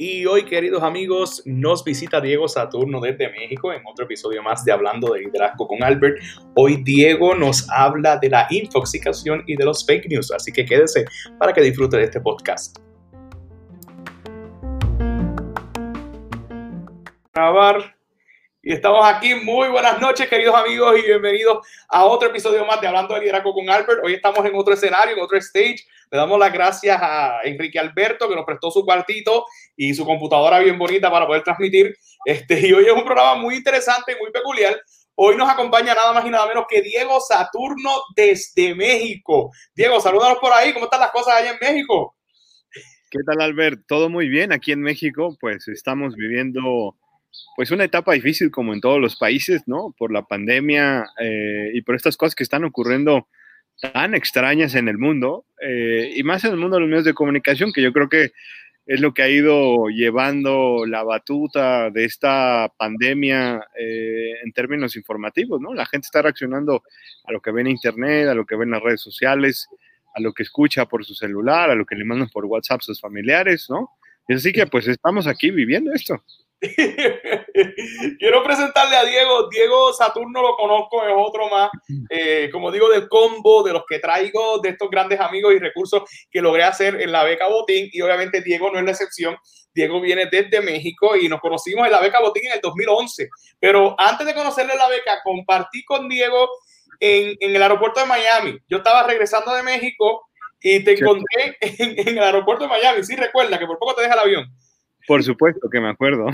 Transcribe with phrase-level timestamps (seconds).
[0.00, 4.70] Y hoy, queridos amigos, nos visita Diego Saturno desde México en otro episodio más de
[4.70, 6.18] Hablando de Liderazgo con Albert.
[6.54, 11.04] Hoy Diego nos habla de la intoxicación y de los fake news, así que quédese
[11.36, 12.78] para que disfrute de este podcast.
[17.34, 17.97] Grabar.
[18.68, 19.34] Y estamos aquí.
[19.34, 23.54] Muy buenas noches, queridos amigos, y bienvenidos a otro episodio más de Hablando de Liderazgo
[23.54, 24.00] con Albert.
[24.04, 25.86] Hoy estamos en otro escenario, en otro stage.
[26.10, 30.58] Le damos las gracias a Enrique Alberto, que nos prestó su cuartito y su computadora
[30.58, 31.96] bien bonita para poder transmitir.
[32.26, 34.78] Este, y hoy es un programa muy interesante y muy peculiar.
[35.14, 39.50] Hoy nos acompaña nada más y nada menos que Diego Saturno desde México.
[39.74, 40.74] Diego, salúdanos por ahí.
[40.74, 42.18] ¿Cómo están las cosas allá en México?
[43.10, 43.80] ¿Qué tal, Albert?
[43.88, 45.34] Todo muy bien aquí en México.
[45.40, 46.97] Pues estamos viviendo
[47.56, 49.94] pues una etapa difícil como en todos los países, ¿no?
[49.98, 53.26] Por la pandemia eh, y por estas cosas que están ocurriendo
[53.80, 57.14] tan extrañas en el mundo eh, y más en el mundo de los medios de
[57.14, 58.32] comunicación, que yo creo que
[58.86, 65.60] es lo que ha ido llevando la batuta de esta pandemia eh, en términos informativos,
[65.60, 65.74] ¿no?
[65.74, 66.82] La gente está reaccionando
[67.24, 69.68] a lo que ve en Internet, a lo que ve en las redes sociales,
[70.14, 72.98] a lo que escucha por su celular, a lo que le mandan por WhatsApp sus
[72.98, 73.90] familiares, ¿no?
[74.26, 76.22] Así que pues estamos aquí viviendo esto.
[78.18, 79.48] Quiero presentarle a Diego.
[79.48, 81.70] Diego Saturno lo conozco, es otro más,
[82.10, 86.02] eh, como digo, del combo de los que traigo, de estos grandes amigos y recursos
[86.30, 87.88] que logré hacer en la beca Botín.
[87.92, 89.36] Y obviamente Diego no es la excepción.
[89.72, 93.28] Diego viene desde México y nos conocimos en la beca Botín en el 2011.
[93.60, 96.48] Pero antes de conocerle la beca, compartí con Diego
[96.98, 98.58] en, en el aeropuerto de Miami.
[98.68, 100.28] Yo estaba regresando de México
[100.60, 103.04] y te encontré en, en el aeropuerto de Miami.
[103.04, 104.58] Sí, recuerda que por poco te deja el avión.
[105.08, 106.26] Por supuesto que me acuerdo.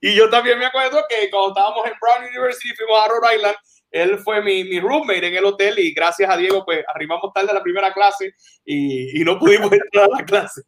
[0.00, 3.56] y yo también me acuerdo que cuando estábamos en Brown University, fuimos a Rhode Island,
[3.90, 7.50] él fue mi, mi roommate en el hotel y gracias a Diego, pues arrimamos tarde
[7.50, 10.62] a la primera clase y, y no pudimos entrar a la clase.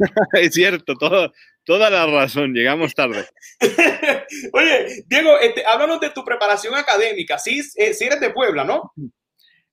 [0.32, 1.32] es cierto, todo,
[1.64, 3.26] toda la razón, llegamos tarde.
[4.52, 7.38] Oye, Diego, este, háblanos de tu preparación académica.
[7.38, 8.92] Sí, eh, sí eres de Puebla, ¿no?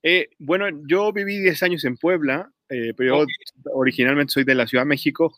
[0.03, 3.25] Eh, bueno, yo viví 10 años en Puebla, eh, pero yo
[3.73, 5.38] originalmente soy de la Ciudad de México.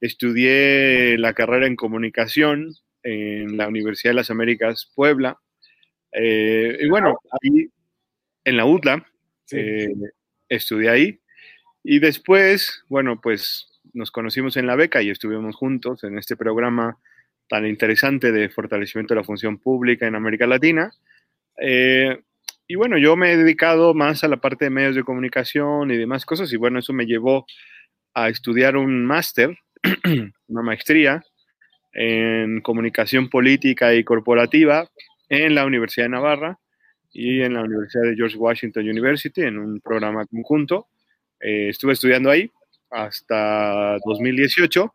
[0.00, 5.38] Estudié la carrera en comunicación en la Universidad de las Américas Puebla.
[6.12, 7.68] Eh, y bueno, ahí
[8.44, 9.06] en la UTLA
[9.52, 9.88] eh,
[10.48, 11.20] estudié ahí.
[11.82, 16.98] Y después, bueno, pues nos conocimos en la beca y estuvimos juntos en este programa
[17.48, 20.92] tan interesante de fortalecimiento de la función pública en América Latina.
[21.60, 22.20] Eh,
[22.66, 25.96] y bueno, yo me he dedicado más a la parte de medios de comunicación y
[25.96, 26.52] demás cosas.
[26.52, 27.44] Y bueno, eso me llevó
[28.14, 29.56] a estudiar un máster
[30.48, 31.22] una maestría
[31.92, 34.88] en comunicación política y corporativa
[35.28, 36.58] en la Universidad de Navarra
[37.12, 40.88] y en la Universidad de George Washington University en un programa conjunto.
[41.40, 42.50] Eh, estuve estudiando ahí
[42.90, 44.94] hasta 2018.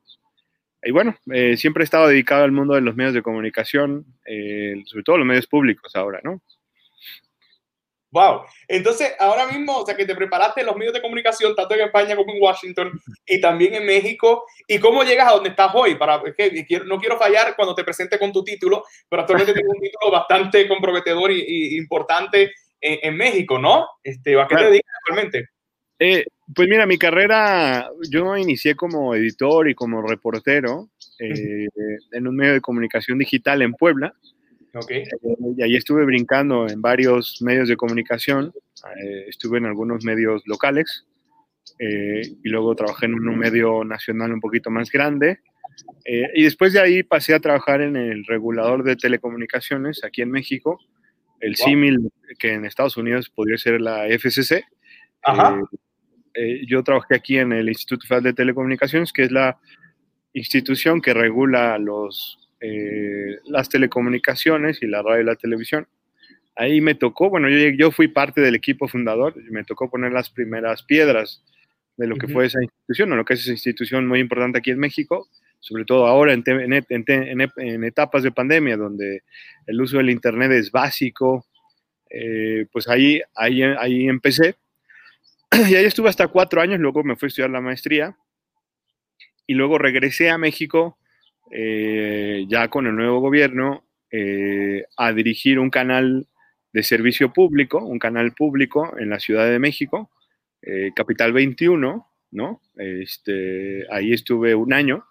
[0.83, 4.83] Y bueno, eh, siempre he estado dedicado al mundo de los medios de comunicación, eh,
[4.85, 6.41] sobre todo los medios públicos ahora, ¿no?
[8.15, 8.43] Wow.
[8.69, 11.81] Entonces, ahora mismo, o sea, que te preparaste en los medios de comunicación, tanto en
[11.81, 12.91] España como en Washington
[13.25, 14.45] y también en México.
[14.69, 15.95] ¿Y cómo llegas a donde estás hoy?
[15.95, 19.81] Para, que no quiero fallar cuando te presente con tu título, pero actualmente tienes un
[19.81, 23.85] título bastante comprometedor y, importante en, México, ¿no?
[24.01, 25.49] Este, ¿A qué te dedicas actualmente?
[25.99, 30.87] Eh, pues mira, mi carrera, yo inicié como editor y como reportero
[31.19, 31.67] eh,
[32.13, 34.13] en un medio de comunicación digital en Puebla.
[34.75, 35.03] Okay.
[35.03, 38.53] Eh, y ahí estuve brincando en varios medios de comunicación.
[39.01, 41.05] Eh, estuve en algunos medios locales
[41.79, 45.39] eh, y luego trabajé en un medio nacional un poquito más grande.
[46.05, 50.79] y después de ahí pasé a trabajar en el regulador de telecomunicaciones aquí en México,
[51.39, 54.63] el símil que en Estados Unidos podría ser la FCC.
[55.23, 55.59] Ajá.
[56.67, 59.57] yo trabajé aquí en el Instituto Federal de Telecomunicaciones, que es la
[60.33, 65.87] institución que regula los eh, las telecomunicaciones y la radio y la televisión.
[66.55, 70.29] Ahí me tocó, bueno, yo, yo fui parte del equipo fundador, me tocó poner las
[70.29, 71.43] primeras piedras
[71.97, 74.71] de lo que fue esa institución, o lo que es esa institución muy importante aquí
[74.71, 75.29] en México,
[75.59, 79.23] sobre todo ahora en, en, etapas de pandemia, donde
[79.67, 81.45] el uso del Internet es básico,
[82.09, 84.55] eh, pues ahí, ahí, ahí empecé.
[85.69, 88.17] Y ahí estuve hasta cuatro años, luego me fui a estudiar la maestría
[89.47, 90.97] y luego regresé a México
[91.51, 96.27] eh, ya con el nuevo gobierno, eh, a dirigir un canal
[96.71, 100.11] de servicio público, un canal público en la Ciudad de México,
[100.61, 102.61] eh, Capital 21, ¿no?
[102.75, 105.05] Este, ahí estuve un año,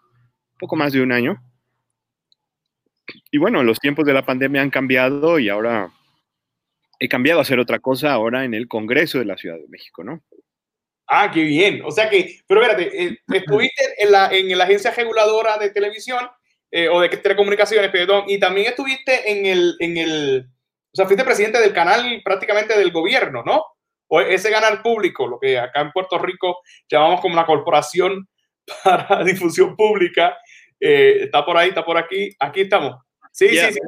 [0.58, 1.42] poco más de un año.
[3.30, 5.90] Y bueno, los tiempos de la pandemia han cambiado y ahora
[6.98, 10.04] he cambiado a hacer otra cosa ahora en el Congreso de la Ciudad de México,
[10.04, 10.22] ¿no?
[11.06, 11.82] Ah, qué bien.
[11.84, 16.26] O sea que, pero espérate, eh, estuviste en la, en la agencia reguladora de televisión
[16.70, 20.46] eh, o de telecomunicaciones, perdón, y también estuviste en el, en el,
[20.92, 23.64] o sea, fuiste presidente del canal prácticamente del gobierno, ¿no?
[24.08, 26.58] O ese canal público, lo que acá en Puerto Rico
[26.88, 28.28] llamamos como la Corporación
[28.84, 30.36] para Difusión Pública.
[30.80, 32.34] Eh, está por ahí, está por aquí.
[32.38, 32.96] Aquí estamos.
[33.32, 33.80] Sí, sí, sí,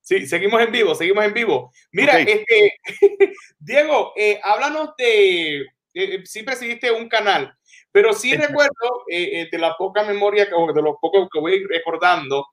[0.00, 1.72] Sí, seguimos en vivo, seguimos en vivo.
[1.90, 2.74] Mira, este,
[3.58, 7.54] Diego, eh, háblanos de, eh, sí presidiste un canal,
[7.92, 12.46] pero sí recuerdo de la poca memoria o de lo poco que voy recordando,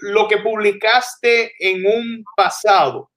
[0.00, 3.10] lo que publicaste en un pasado.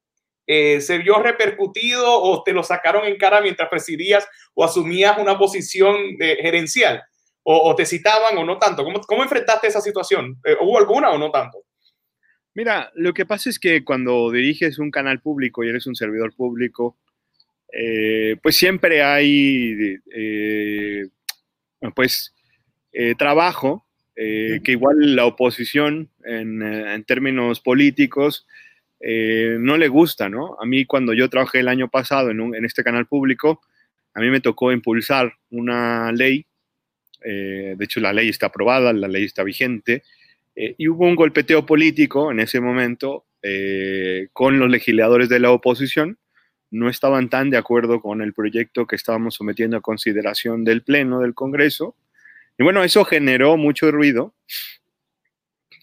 [0.47, 5.95] ¿Se vio repercutido o te lo sacaron en cara mientras presidías o asumías una posición
[6.17, 7.03] gerencial?
[7.43, 8.83] O, te citaban o no tanto?
[8.83, 10.39] ¿Cómo, cómo enfrentaste esa situación?
[10.61, 11.59] ¿Hubo alguna o no tanto?
[12.53, 16.35] Mira, lo que pasa es que cuando diriges un canal público y eres un servidor
[16.35, 16.97] público,
[17.71, 21.07] eh, pues siempre hay, eh,
[21.95, 22.33] pues,
[22.91, 28.45] eh, trabajo que igual la oposición en, términos políticos
[28.99, 30.57] no le gusta, ¿no?
[30.61, 33.61] A mí cuando yo trabajé el año pasado en, en este canal público,
[34.13, 36.45] a mí me tocó impulsar una ley,
[37.23, 40.03] de hecho la ley está aprobada, la ley está vigente,
[40.55, 43.25] y hubo un golpeteo político en ese momento
[44.33, 46.19] con los legisladores de la oposición.
[46.71, 51.19] No estaban tan de acuerdo con el proyecto que estábamos sometiendo a consideración del Pleno
[51.19, 51.95] del Congreso.
[52.57, 54.33] Y bueno, eso generó mucho ruido.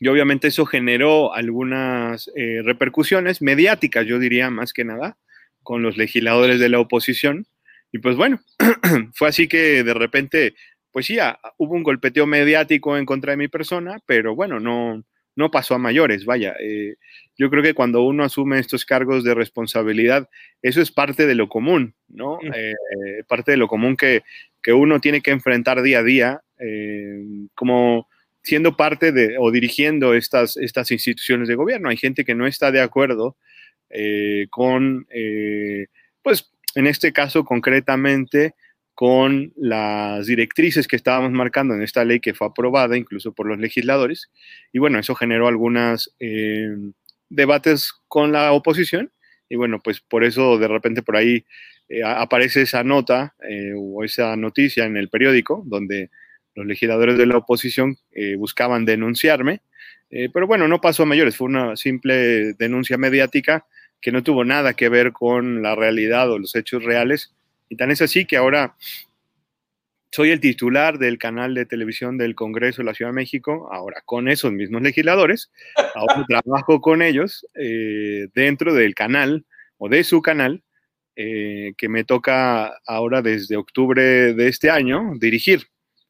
[0.00, 5.18] Y obviamente eso generó algunas eh, repercusiones mediáticas, yo diría más que nada,
[5.62, 7.46] con los legisladores de la oposición.
[7.92, 8.40] Y pues bueno,
[9.14, 10.54] fue así que de repente
[10.98, 11.18] pues sí,
[11.58, 15.04] hubo un golpeteo mediático en contra de mi persona, pero bueno, no,
[15.38, 16.56] no pasó a mayores, vaya.
[16.58, 16.96] Eh,
[17.36, 20.28] yo creo que cuando uno asume estos cargos de responsabilidad,
[20.62, 22.40] eso es parte de lo común, ¿no?
[22.42, 22.52] Mm.
[22.52, 22.74] Eh,
[23.28, 24.24] parte de lo común que,
[24.66, 27.22] uno tiene que enfrentar día a día, eh,
[27.54, 28.08] como
[28.42, 31.88] siendo parte de o dirigiendo estas, estas instituciones de gobierno.
[31.88, 33.36] Hay gente que no está de acuerdo
[34.50, 35.06] con,
[36.20, 38.56] pues en este caso concretamente,
[38.98, 43.56] con las directrices que estábamos marcando en esta ley que fue aprobada incluso por los
[43.56, 44.28] legisladores.
[44.72, 46.76] Y bueno, eso generó algunos eh,
[47.28, 49.12] debates con la oposición.
[49.48, 51.44] Y bueno, pues por eso de repente por ahí
[51.88, 56.10] eh, aparece esa nota eh, o esa noticia en el periódico donde
[56.56, 57.96] los legisladores de la oposición
[58.36, 59.60] buscaban denunciarme.
[60.10, 63.64] pero bueno, no pasó a mayores, fue una simple denuncia mediática
[64.00, 67.32] que no tuvo nada que ver con la realidad o los hechos reales
[67.68, 68.76] y tan es así que ahora
[70.10, 74.02] soy el titular del canal de televisión del Congreso de la Ciudad de México, ahora
[74.04, 75.50] con esos mismos legisladores,
[75.94, 79.44] ahora trabajo con ellos eh, dentro del canal
[79.76, 80.62] o de su canal,
[81.14, 85.64] eh, que me toca ahora desde octubre de este año dirigir.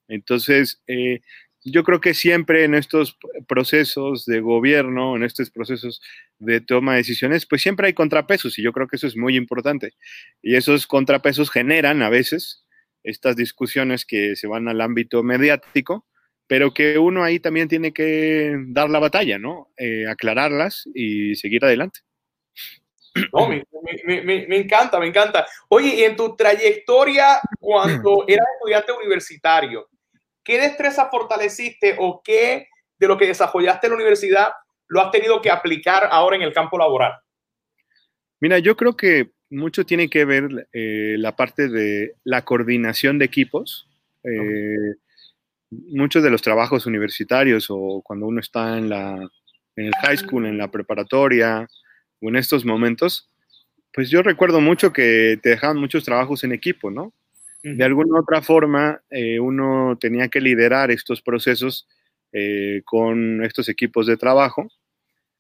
[0.07, 1.21] Entonces, eh,
[1.71, 6.01] yo creo que siempre en estos procesos de gobierno, en estos procesos
[6.39, 9.37] de toma de decisiones, pues siempre hay contrapesos y yo creo que eso es muy
[9.37, 9.95] importante.
[10.43, 12.67] Y esos contrapesos generan a veces
[13.03, 16.07] estas discusiones que se van al ámbito mediático,
[16.47, 19.71] pero que uno ahí también tiene que dar la batalla, ¿no?
[19.77, 22.01] Eh, aclararlas y seguir adelante.
[23.33, 23.65] No, me,
[24.05, 25.47] me, me, encanta, me encanta.
[25.69, 29.89] Oye, y en tu trayectoria cuando eras estudiante universitario,
[30.49, 34.49] ¿qué destreza fortaleciste o qué de lo que desarrollaste en la universidad
[34.89, 37.13] lo has tenido que aplicar ahora en el campo laboral?
[38.41, 43.27] Mira, yo creo que mucho tiene que ver eh, la parte de la coordinación de
[43.27, 43.91] equipos.
[44.25, 44.95] Eh,
[45.71, 49.17] muchos de los trabajos universitarios o cuando uno está en, la,
[49.77, 51.69] en el high school, en la preparatoria
[52.23, 53.31] o en estos momentos,
[53.93, 57.13] pues yo recuerdo mucho que te dejaban muchos trabajos en equipo, ¿no?
[57.63, 61.89] De alguna otra forma, eh, uno tenía que liderar estos procesos
[62.33, 64.69] eh, con estos equipos de trabajo.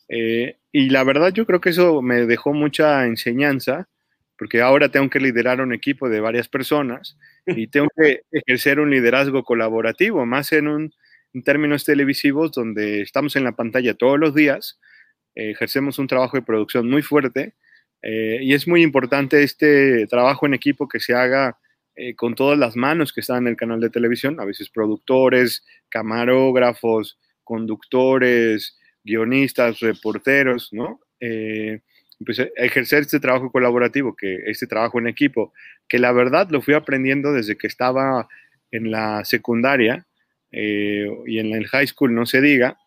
[0.08, 3.88] Eh, y la verdad yo creo que eso me dejó mucha enseñanza,
[4.36, 8.90] porque ahora tengo que liderar un equipo de varias personas y tengo que ejercer un
[8.90, 10.92] liderazgo colaborativo, más en, un,
[11.34, 14.80] en términos televisivos donde estamos en la pantalla todos los días,
[15.34, 17.54] ejercemos un trabajo de producción muy fuerte
[18.02, 21.58] y es muy importante este trabajo en equipo que se haga
[22.00, 25.66] eh, con todas las manos que están en el canal de televisión, a veces productores,
[25.88, 31.00] camarógrafos, conductores, guionistas, reporteros, ¿no?
[31.18, 31.80] Eh,
[32.24, 35.52] pues eh, ejercer este trabajo colaborativo, que este trabajo en equipo,
[35.88, 38.28] que la verdad lo fui aprendiendo desde que estaba
[38.70, 40.06] en la secundaria
[40.52, 42.78] y en el high school, no se diga.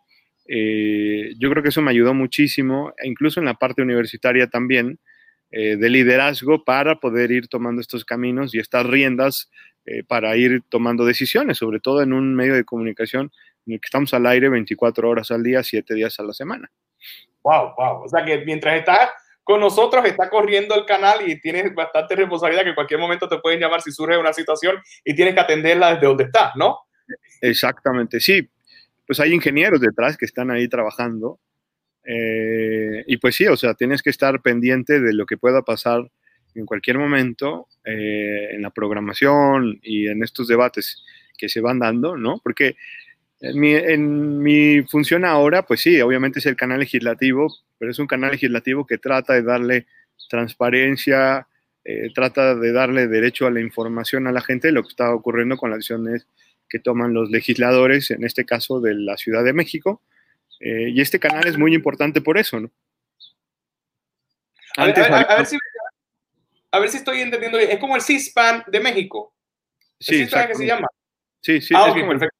[0.47, 4.99] yo creo que eso me ayudó muchísimo, e incluso en la parte universitaria también,
[5.51, 9.49] eh, de liderazgo para poder ir tomando estos caminos y estas riendas
[9.85, 13.31] eh, para ir tomando decisiones, sobre todo en un medio de comunicación
[13.65, 16.71] en el que estamos al aire 24 horas al día, 7 días a la semana.
[17.43, 18.03] Wow, wow.
[18.03, 19.09] O sea que mientras estás
[19.43, 23.39] con nosotros, está corriendo el canal y tienes bastante responsabilidad que en cualquier momento te
[23.39, 26.77] pueden llamar si surge una situación y tienes que atenderla desde donde estás, ¿no?
[27.41, 28.47] Exactamente, sí.
[29.05, 31.39] Pues hay ingenieros detrás que están ahí trabajando.
[32.05, 36.11] Eh, y pues sí, o sea, tienes que estar pendiente de lo que pueda pasar
[36.55, 41.03] en cualquier momento eh, en la programación y en estos debates
[41.37, 42.39] que se van dando, ¿no?
[42.43, 42.75] Porque
[43.39, 47.99] en mi, en mi, función ahora, pues sí, obviamente es el canal legislativo, pero es
[47.99, 49.87] un canal legislativo que trata de darle
[50.29, 51.47] transparencia,
[51.83, 55.13] eh, trata de darle derecho a la información a la gente de lo que está
[55.13, 56.27] ocurriendo con las decisiones
[56.69, 60.01] que toman los legisladores, en este caso de la Ciudad de México.
[60.61, 62.71] Eh, y este canal es muy importante por eso, ¿no?
[64.77, 64.95] a, ver,
[65.45, 65.57] si,
[66.71, 67.71] a, ver, si, estoy entendiendo bien.
[67.71, 69.33] Es como el CISPAN de México.
[69.99, 70.87] Sí, que se llama?
[71.41, 71.73] Sí, sí.
[71.75, 72.37] Ah, es perfecto.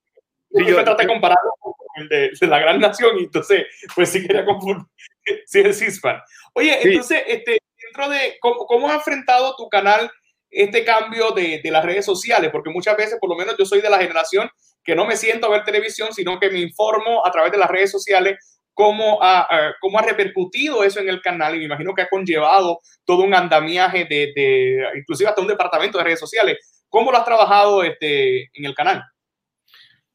[0.54, 4.26] Sí, yo traté de compararlo con el de, la gran nación y entonces, pues sí
[4.26, 4.86] quería confundir.
[5.46, 6.20] Sí, es CISPAN.
[6.54, 10.12] Oye, entonces, este, dentro de cómo, cómo has enfrentado tu canal
[10.50, 13.82] este cambio de, de, las redes sociales, porque muchas veces, por lo menos yo soy
[13.82, 14.50] de la generación
[14.84, 17.70] que no me siento a ver televisión, sino que me informo a través de las
[17.70, 18.38] redes sociales
[18.74, 19.48] cómo ha,
[19.80, 23.34] cómo ha repercutido eso en el canal y me imagino que ha conllevado todo un
[23.34, 26.58] andamiaje de, de inclusive hasta un departamento de redes sociales.
[26.90, 29.04] ¿Cómo lo has trabajado este, en el canal?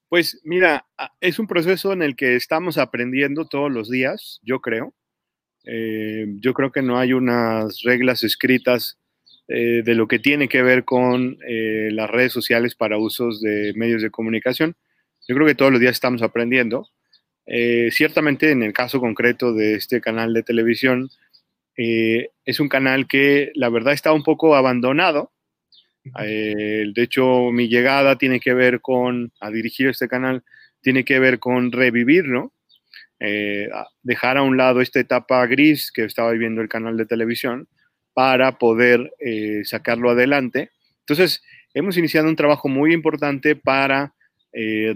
[0.08, 0.86] Pues mira,
[1.20, 4.94] es un proceso en el que estamos aprendiendo todos los días, yo creo.
[5.64, 8.98] Eh, yo creo que no hay unas reglas escritas
[9.48, 13.72] eh, de lo que tiene que ver con eh, las redes sociales para usos de
[13.76, 14.74] medios de comunicación.
[15.28, 16.88] Yo creo que todos los días estamos aprendiendo.
[17.90, 21.10] ciertamente en el caso concreto de este canal de televisión,
[21.76, 25.32] es un canal que la verdad está un poco abandonado
[26.20, 30.44] eh, de hecho, mi llegada tiene que ver con, a dirigir este canal,
[30.80, 32.52] tiene que ver con revivir, ¿no?
[33.18, 33.68] Eh,
[34.02, 37.66] dejar a un lado esta etapa gris que estaba viviendo el canal de televisión
[38.16, 40.70] para poder eh, sacarlo adelante.
[41.00, 41.42] Entonces,
[41.74, 44.14] hemos iniciado un trabajo muy importante para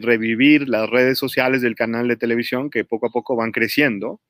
[0.01, 4.23] revivir las redes sociales del canal de televisión que poco a poco van creciendo.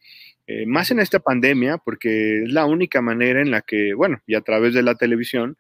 [0.67, 4.41] más en esta pandemia, porque es la única manera en la que, bueno, y a
[4.41, 5.57] través de la televisión,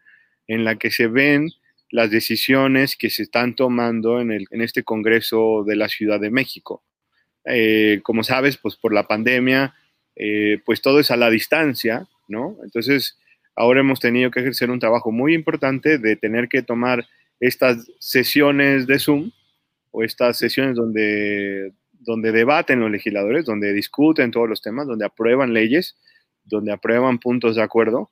[0.49, 1.51] en la que se ven
[1.91, 6.83] las decisiones que se están tomando en, este Congreso de la Ciudad de México.
[7.45, 9.75] Eh, como sabes, pues por la pandemia,
[10.17, 12.57] eh, pues todo es a la distancia, ¿no?
[12.63, 13.19] Entonces,
[13.61, 17.07] ahora hemos tenido que ejercer un trabajo muy importante de tener que tomar
[17.41, 19.31] estas sesiones de Zoom
[19.91, 25.53] o estas sesiones donde, donde debaten los legisladores, donde discuten todos los temas, donde aprueban
[25.53, 25.97] leyes,
[26.45, 28.11] donde aprueban puntos de acuerdo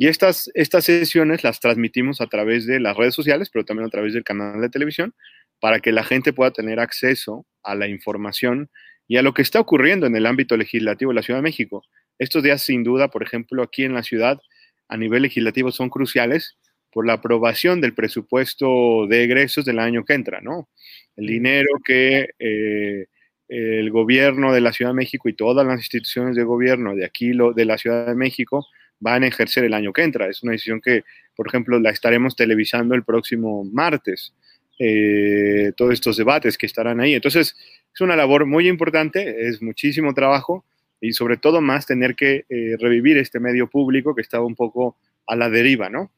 [0.00, 3.90] y estas, estas sesiones las transmitimos a través de las redes sociales, pero también a
[3.90, 5.12] través del canal de televisión,
[5.58, 8.70] para que la gente pueda tener acceso a la información
[9.08, 11.82] y a lo que está ocurriendo en el ámbito legislativo de la Ciudad de México.
[12.16, 14.40] Estos días, sin duda, por ejemplo, aquí en la ciudad,
[14.88, 16.56] a nivel legislativo, son cruciales
[16.90, 20.68] por la aprobación del presupuesto de egresos del año que entra, ¿no?
[21.16, 23.06] El dinero que eh,
[23.48, 27.32] el gobierno de la Ciudad de México y todas las instituciones de gobierno de aquí,
[27.32, 28.66] lo, de la Ciudad de México,
[29.00, 30.28] van a ejercer el año que entra.
[30.28, 31.04] Es una decisión que,
[31.34, 34.34] por ejemplo, la estaremos televisando el próximo martes.
[34.80, 37.14] Eh, todos estos debates que estarán ahí.
[37.14, 37.56] Entonces,
[37.92, 40.64] es una labor muy importante, es muchísimo trabajo
[41.00, 44.96] y sobre todo más tener que eh, revivir este medio público que estaba un poco
[45.26, 46.10] a la deriva, ¿no?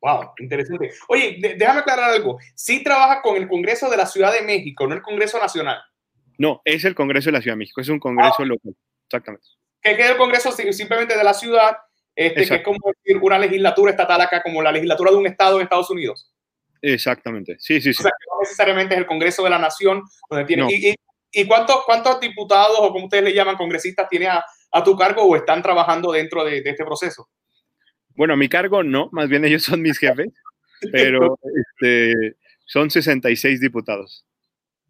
[0.00, 0.92] Wow, interesante.
[1.08, 2.38] Oye, déjame aclarar algo.
[2.54, 5.78] Sí trabaja con el Congreso de la Ciudad de México, no el Congreso Nacional.
[6.38, 8.46] No, es el Congreso de la Ciudad de México, es un Congreso ah.
[8.46, 8.74] local,
[9.04, 9.46] exactamente
[9.82, 11.76] que es el Congreso simplemente de la ciudad,
[12.14, 15.56] este, que es como decir una legislatura estatal acá, como la legislatura de un estado
[15.56, 16.32] en Estados Unidos.
[16.82, 18.00] Exactamente, sí, sí, sí.
[18.00, 20.02] O sea, que no necesariamente es el Congreso de la Nación.
[20.28, 20.94] Donde tiene, ¿Y, y,
[21.46, 25.36] cuántos, cuántos diputados o como ustedes le llaman congresistas tiene a, a tu cargo o
[25.36, 27.28] están trabajando dentro de, de, este proceso?
[28.14, 30.28] Bueno, a mi cargo no, más bien ellos son mis jefes,
[30.92, 34.26] pero este, son 66 diputados.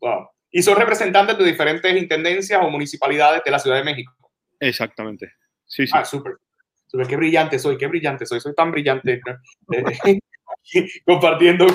[0.00, 0.28] Wow.
[0.50, 4.12] Y son representantes de diferentes intendencias o municipalidades de la Ciudad de México.
[4.59, 5.32] Exactamente.
[5.66, 5.92] Sí, sí.
[5.94, 6.35] Ah, súper.
[6.87, 8.40] Súper, qué brillante soy, qué brillante soy.
[8.40, 9.20] Soy tan brillante
[9.73, 10.18] eh,
[11.06, 11.66] compartiendo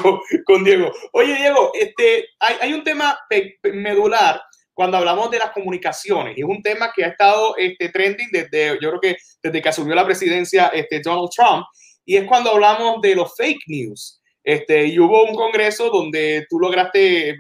[0.45, 0.91] con, Diego.
[1.13, 3.17] Oye, Diego, este, hay, hay un tema
[3.63, 4.41] medular
[4.75, 8.77] cuando hablamos de las comunicaciones y es un tema que ha estado este, trending desde,
[8.82, 11.65] yo creo que desde que asumió la presidencia este, Donald Trump
[12.05, 14.22] y es cuando hablamos de los fake news.
[14.44, 17.36] Este, y hubo un congreso donde tú lograste,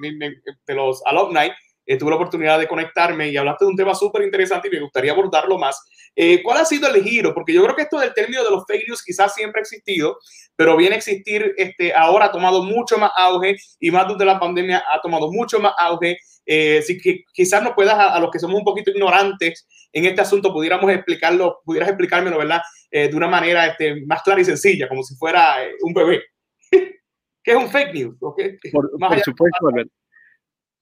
[0.65, 1.51] de los alumni,
[1.85, 4.79] eh, tuve la oportunidad de conectarme y hablaste de un tema súper interesante y me
[4.79, 5.79] gustaría abordarlo más.
[6.15, 7.33] Eh, ¿Cuál ha sido el giro?
[7.33, 10.17] Porque yo creo que esto del término de los fake news quizás siempre ha existido,
[10.55, 14.39] pero viene a existir este, ahora ha tomado mucho más auge y más durante la
[14.39, 16.17] pandemia ha tomado mucho más auge.
[16.45, 20.21] Eh, si que quizás no puedas, a, los que somos un poquito ignorantes en este
[20.21, 22.61] asunto, pudiéramos explicarlo, pudieras explicármelo, ¿verdad?
[22.91, 26.23] Eh, de una manera este, más clara y sencilla, como si fuera un bebé.
[26.71, 28.17] ¿Qué es un fake news?
[28.19, 28.57] ¿Okay?
[28.71, 29.69] Por, por supuesto,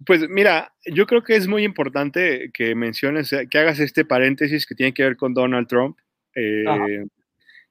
[0.06, 4.66] pues mira, yo creo que es muy importante que menciones, eh, que hagas este paréntesis
[4.66, 5.98] que tiene que ver con Donald Trump.
[6.36, 7.06] Eh,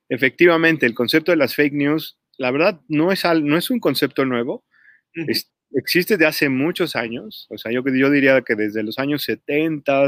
[0.09, 4.25] efectivamente, el concepto de las fake news, la verdad, no es, no es un concepto
[4.25, 4.65] nuevo.
[5.75, 7.47] Existe de hace muchos años.
[7.51, 10.05] O sea, yo, diría que desde los años 70,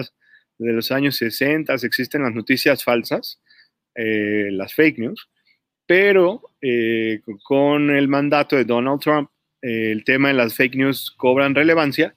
[0.59, 3.41] desde los años 60 existen las noticias falsas,
[3.95, 5.29] eh, las fake news.
[5.87, 6.43] Pero
[7.43, 9.29] con el mandato de Donald Trump,
[9.61, 12.15] el tema de las fake news cobran relevancia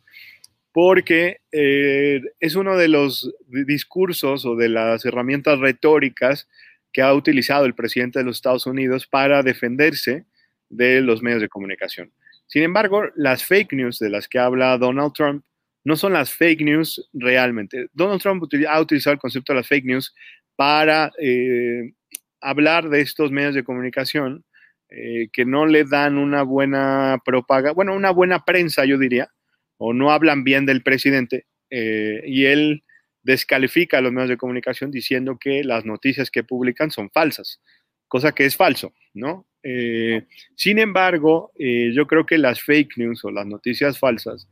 [0.77, 6.47] porque eh, es uno de los discursos o de las herramientas retóricas
[6.93, 10.25] que ha utilizado el presidente de los Estados Unidos para defenderse
[10.69, 12.11] de los medios de comunicación.
[12.47, 15.43] Sin embargo, las fake news de las que habla Donald Trump
[15.83, 17.87] no son las fake news realmente.
[17.93, 20.13] Donald Trump ha utilizado el concepto de las fake news
[20.55, 21.93] para eh,
[22.41, 24.43] hablar de estos medios de comunicación
[24.89, 29.29] eh, que no le dan una buena propaganda, bueno, una buena prensa, yo diría,
[29.77, 32.83] o no hablan bien del presidente, eh, y él
[33.23, 37.61] descalifica a los medios de comunicación diciendo que las noticias que publican son falsas,
[38.07, 39.46] cosa que es falso, ¿no?
[39.63, 40.23] Eh,
[40.55, 44.47] sin embargo, yo creo que las fake news o las noticias falsas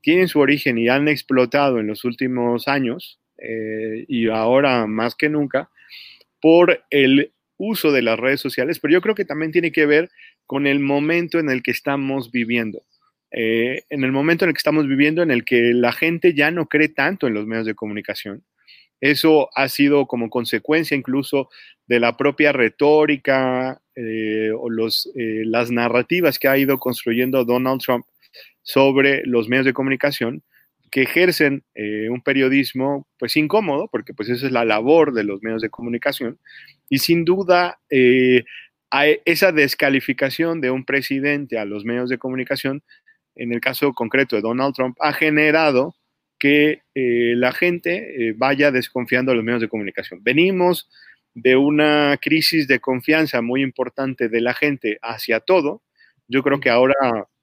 [0.00, 3.20] tienen su origen y han explotado en los últimos años,
[4.08, 5.70] y ahora más que nunca,
[6.40, 10.10] por el uso de las redes sociales, pero yo creo que también tiene que ver
[10.46, 12.82] con el momento en el que estamos viviendo.
[13.32, 16.50] Eh, en el momento en el que estamos viviendo, en el que la gente ya
[16.50, 18.44] no cree tanto en los medios de comunicación.
[19.00, 21.50] Eso ha sido como consecuencia incluso
[21.86, 27.80] de la propia retórica eh, o los, eh, las narrativas que ha ido construyendo Donald
[27.80, 28.04] Trump
[28.62, 30.42] sobre los medios de comunicación,
[30.90, 35.42] que ejercen eh, un periodismo pues incómodo, porque pues esa es la labor de los
[35.42, 36.38] medios de comunicación,
[36.88, 42.82] y sin duda esa descalificación de un presidente a los medios de comunicación,
[43.34, 45.94] en el caso concreto de Donald Trump, ha generado
[46.38, 50.20] que la gente vaya desconfiando de los medios de comunicación.
[50.22, 50.88] Venimos
[51.36, 55.82] de una crisis de confianza muy importante de la gente hacia todo.
[56.28, 56.94] Yo creo que ahora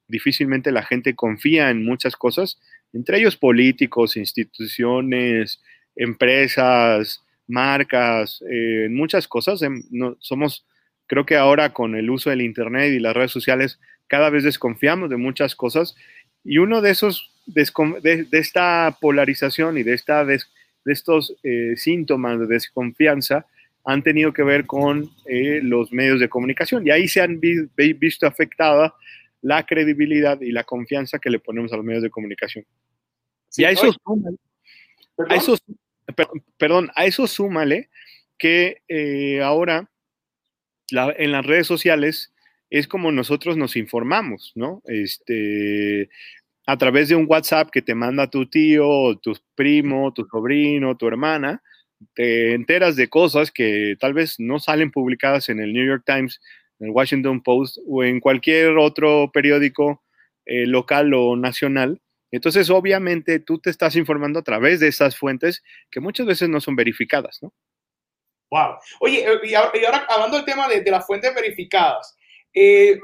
[0.08, 2.58] difícilmente la gente confía en muchas cosas
[2.92, 5.60] entre ellos políticos, instituciones,
[5.96, 9.62] empresas, marcas, eh, muchas cosas.
[9.62, 9.82] Em,
[10.20, 10.66] somos,
[11.06, 15.10] creo que ahora con el uso del Internet y las redes sociales, cada vez desconfiamos
[15.10, 15.94] de muchas cosas.
[16.44, 20.40] Y uno de esos, de, esta polarización y de, esta de
[20.84, 23.46] estos eh, síntomas de desconfianza,
[23.84, 26.86] han tenido que ver con eh, los medios de comunicación.
[26.86, 28.94] Y ahí se han visto afectada
[29.42, 32.64] la credibilidad y la confianza que le ponemos a los medios de comunicación.
[33.56, 34.36] y a eso, súmale,
[35.28, 35.56] a eso,
[36.56, 37.90] perdón, a eso súmale
[38.38, 39.90] que eh, ahora
[40.90, 42.32] en las redes sociales
[42.70, 44.82] es como nosotros nos informamos, ¿no?
[44.86, 46.08] Este,
[46.66, 51.06] a través de un WhatsApp que te manda tu tío, tu primo, tu sobrino, tu
[51.06, 51.62] hermana,
[52.14, 56.40] te enteras de cosas que tal vez no salen publicadas en el New York Times
[56.80, 60.02] en el Washington Post o en cualquier otro periódico
[60.46, 62.00] eh, local o nacional.
[62.30, 66.60] Entonces, obviamente, tú te estás informando a través de esas fuentes que muchas veces no
[66.60, 67.54] son verificadas, ¿no?
[68.50, 68.76] Wow.
[69.00, 72.16] Oye, eh, y ahora, hablando del tema de, las fuentes verificadas,
[72.52, 72.98] eh,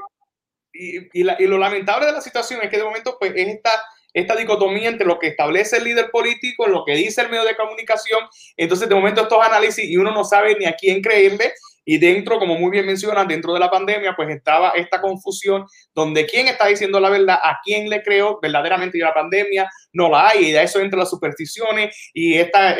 [0.73, 3.71] y, lo lamentable de la situación es que de momento, pues, es esta,
[4.13, 7.55] esta dicotomía entre lo que establece el líder político, lo que dice el medio de
[7.55, 8.21] comunicación.
[8.57, 12.37] Entonces, de momento, estos análisis y uno no sabe ni a quién creerle y dentro,
[12.37, 16.67] como muy bien mencionan, dentro de la pandemia, pues estaba esta confusión donde quién está
[16.67, 20.49] diciendo la verdad, a quién le creo verdaderamente y la pandemia no la hay.
[20.49, 22.77] Y de eso entra las supersticiones y esta, eh,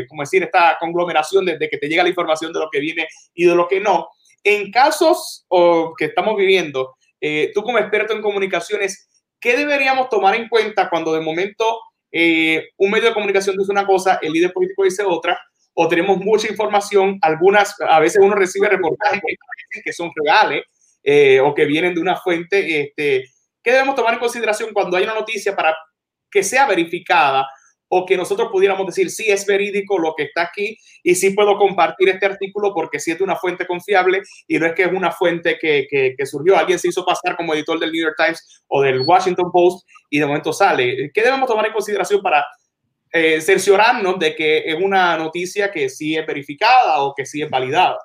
[0.00, 3.06] eh, como decir, esta conglomeración desde que te llega la información de lo que viene
[3.34, 4.08] y de lo que no.
[4.42, 5.46] En casos
[5.96, 9.08] que estamos viviendo, eh, tú como experto en comunicaciones,
[9.44, 11.80] ¿qué deberíamos tomar en cuenta cuando de momento
[12.10, 15.38] un medio de comunicación dice una cosa, el líder político dice otra?
[15.74, 19.20] o tenemos mucha información, algunas, a veces uno recibe reportajes
[19.84, 20.62] que, son reales
[21.02, 23.24] eh, o que vienen de una fuente, este,
[23.62, 25.76] ¿qué debemos tomar en consideración cuando hay una noticia para
[26.30, 27.48] que sea verificada
[27.88, 31.56] o que nosotros pudiéramos decir, sí, es verídico lo que está aquí y sí puedo
[31.56, 35.10] compartir este artículo porque sí es una fuente confiable y no es que es una
[35.10, 38.82] fuente que, que, surgió, alguien se hizo pasar como editor del New York Times o
[38.82, 41.10] del Washington Post y de momento sale.
[41.12, 42.44] ¿Qué debemos tomar en consideración para
[43.12, 47.50] eh, cerciorarnos de que es una noticia que sí es verificada o que sí es
[47.50, 47.98] validada?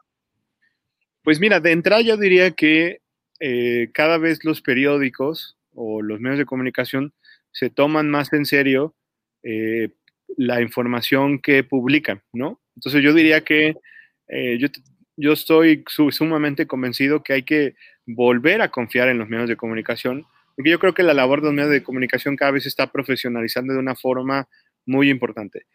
[1.23, 2.99] Pues mira, de entrada yo diría que
[3.39, 7.13] eh, cada vez los periódicos o los medios de comunicación
[7.51, 8.95] se toman más en serio
[9.43, 9.89] eh,
[10.37, 12.59] la información que publican, ¿no?
[12.75, 13.75] Entonces yo diría que
[14.27, 14.67] eh, yo,
[15.17, 17.75] yo, estoy sumamente convencido que hay que
[18.05, 20.25] volver a confiar en los medios de comunicación,
[20.55, 22.91] porque yo creo que la labor de los medios de comunicación cada vez se está
[22.91, 24.47] profesionalizando de una forma
[24.85, 25.65] muy importante.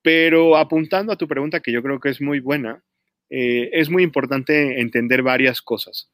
[0.00, 2.82] Pero apuntando a tu pregunta, que yo creo que es muy buena,
[3.30, 6.10] eh, es muy importante entender varias cosas.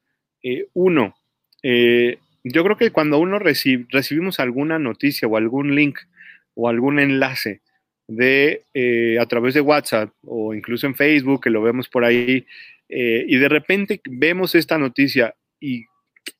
[0.73, 1.15] uno,
[1.63, 5.97] yo creo que cuando uno recibimos alguna noticia o algún link
[6.55, 7.61] o algún enlace
[8.07, 12.45] de eh, a través de WhatsApp o incluso en Facebook, que lo vemos por ahí,
[12.89, 15.85] eh, y de repente vemos esta noticia y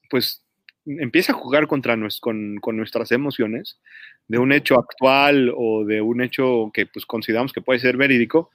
[0.09, 0.43] pues
[0.85, 3.79] empieza a jugar contra con, con, nuestras emociones
[4.27, 8.51] de un hecho actual o de un hecho que pues consideramos que puede ser verídico,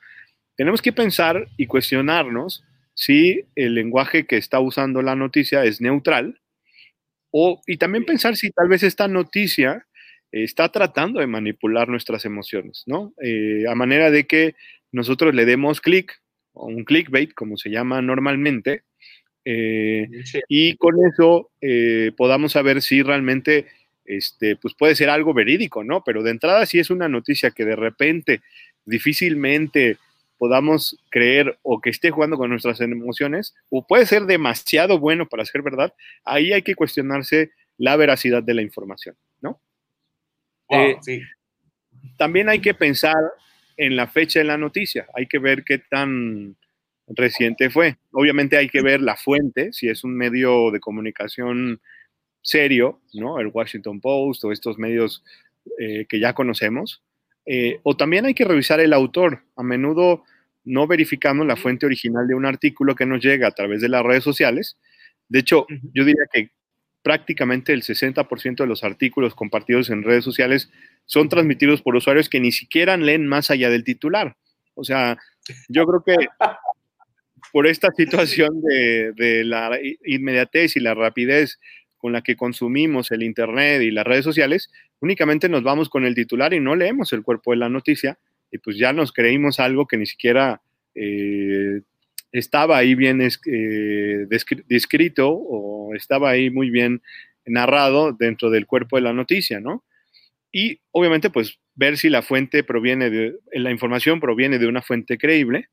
[0.56, 6.40] tenemos que pensar y cuestionarnos si el lenguaje que está usando la noticia es neutral
[7.32, 9.86] o, y también pensar si tal vez esta noticia
[10.32, 13.12] está tratando de manipular nuestras emociones, ¿no?
[13.22, 14.54] Eh, a manera de que
[14.92, 16.20] nosotros le demos clic,
[16.52, 18.82] o un clickbait, como se llama normalmente,
[19.44, 20.08] eh,
[20.48, 23.66] y con eso eh, podamos saber si realmente
[24.04, 26.02] este, pues puede ser algo verídico, ¿no?
[26.04, 28.40] Pero de entrada, si es una noticia que de repente
[28.84, 29.98] difícilmente
[30.36, 35.44] podamos creer o que esté jugando con nuestras emociones, o puede ser demasiado bueno para
[35.44, 39.60] ser verdad, ahí hay que cuestionarse la veracidad de la información, ¿no?
[40.70, 40.96] Eh,
[42.16, 43.16] también hay que pensar
[43.76, 46.56] en la fecha de la noticia, hay que ver qué tan
[47.08, 47.96] reciente fue.
[48.12, 51.80] Obviamente hay que ver la fuente, si es un medio de comunicación
[52.42, 53.38] serio, ¿no?
[53.40, 55.24] El Washington Post o estos medios
[55.78, 57.02] eh, que ya conocemos.
[57.46, 59.42] Eh, o también hay que revisar el autor.
[59.56, 60.24] A menudo
[60.64, 64.02] no verificamos la fuente original de un artículo que nos llega a través de las
[64.02, 64.78] redes sociales.
[65.28, 66.50] De hecho, yo diría que
[67.02, 70.70] prácticamente el 60% de los artículos compartidos en redes sociales
[71.06, 74.36] son transmitidos por usuarios que ni siquiera leen más allá del titular.
[74.74, 75.18] O sea,
[75.68, 76.26] yo creo que
[77.52, 81.58] por esta situación de, la inmediatez y la rapidez
[81.96, 86.14] con la que consumimos el Internet y las redes sociales, únicamente nos vamos con el
[86.14, 88.18] titular y no leemos el cuerpo de la noticia
[88.50, 90.62] y pues ya nos creímos algo que ni siquiera
[90.94, 91.82] eh,
[92.32, 94.26] estaba ahí bien eh,
[94.66, 97.02] descrito o estaba ahí muy bien
[97.46, 99.84] narrado dentro del cuerpo de la noticia, ¿no?
[100.52, 105.18] Y obviamente, pues ver si la fuente proviene de, la información proviene de una fuente
[105.18, 105.68] creíble,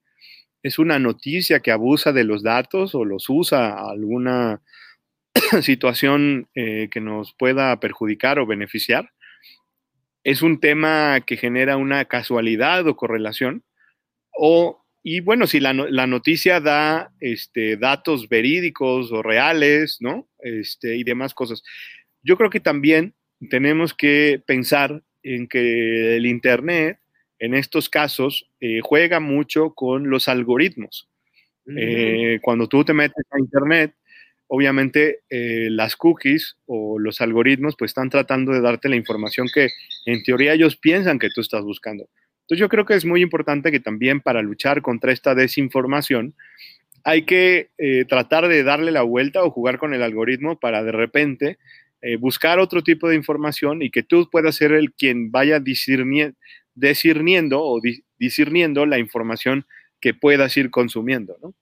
[0.64, 4.62] es una noticia que abusa de los datos o los usa a alguna
[5.62, 9.12] situación eh, que nos pueda perjudicar o beneficiar.
[10.24, 13.64] Es un tema que genera una casualidad o correlación
[14.32, 20.28] o y bueno, si la, noticia da este, datos verídicos o reales, ¿no?
[20.40, 21.64] Este, y demás cosas.
[22.24, 23.14] Yo creo que también
[23.50, 27.00] tenemos que pensar en que el Internet,
[27.40, 31.08] en estos casos, eh, juega mucho con los algoritmos.
[31.74, 33.94] Eh, cuando tú te metes a Internet,
[34.48, 39.70] obviamente eh, las cookies o los algoritmos pues están tratando de darte la información que
[40.06, 42.10] en teoría ellos piensan que tú estás buscando.
[42.48, 46.34] Entonces yo creo que es muy importante que también para luchar contra esta desinformación
[47.04, 50.94] hay que eh, tratar de darle la vuelta o jugar con el algoritmo para de
[50.94, 51.58] repente
[52.02, 57.62] eh, buscar otro tipo de información y que tú puedas ser el quien vaya discerniendo
[57.62, 57.82] o
[58.18, 59.66] discerniendo la información
[60.00, 61.54] que puedas ir consumiendo, ¿no?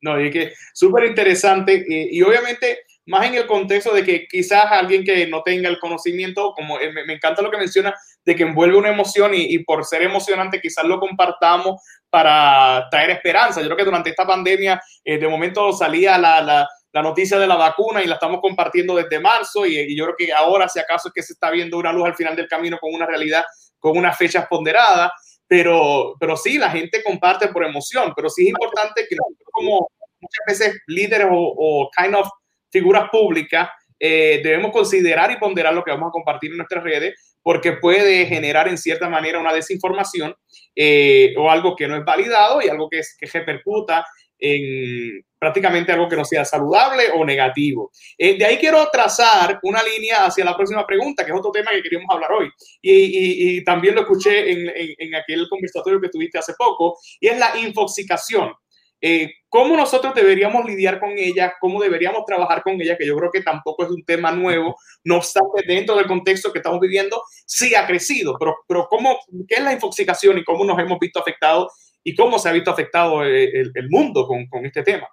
[0.00, 5.04] No, y que súper interesante y obviamente más en el contexto de que quizás alguien
[5.04, 8.76] que no tenga el conocimiento, como eh, me, encanta lo que menciona, de que envuelve
[8.76, 13.60] una emoción y, por ser emocionante quizás lo compartamos para traer esperanza.
[13.60, 17.46] Yo creo que durante esta pandemia eh, de momento salía la, la, la, noticia de
[17.46, 20.78] la vacuna y la estamos compartiendo desde marzo y, y, yo creo que ahora si
[20.78, 23.44] acaso es que se está viendo una luz al final del camino con una realidad,
[23.78, 25.10] con unas fechas ponderadas,
[25.46, 29.90] pero, pero sí, la gente comparte por emoción, pero sí es importante que nosotros como
[30.20, 32.28] muchas veces líderes o, o kind of
[32.74, 33.68] figuras públicas,
[34.00, 38.26] eh, debemos considerar y ponderar lo que vamos a compartir en nuestras redes, porque puede
[38.26, 40.34] generar en cierta manera una desinformación
[40.74, 44.04] eh, o algo que no es validado y algo que, es, que repercuta
[44.38, 47.92] en prácticamente algo que no sea saludable o negativo.
[48.16, 51.70] Eh, de ahí quiero trazar una línea hacia la próxima pregunta, que es otro tema
[51.70, 52.50] que queríamos hablar hoy.
[52.80, 57.58] Y, también lo escuché en, en, aquel conversatorio que tuviste hace poco, y es la
[57.58, 58.52] infoxicación.
[59.00, 61.54] Eh, ¿Cómo nosotros deberíamos lidiar con ella?
[61.60, 62.96] ¿Cómo deberíamos trabajar con ella?
[62.96, 64.76] Que yo creo que tampoco es un tema nuevo.
[65.04, 68.36] No obstante, dentro del contexto que estamos viviendo, sí ha crecido.
[68.38, 71.72] Pero, pero ¿cómo, ¿qué es la infoxicación y cómo nos hemos visto afectados
[72.04, 75.08] y cómo se ha visto afectado eh, el, mundo con, con, este tema.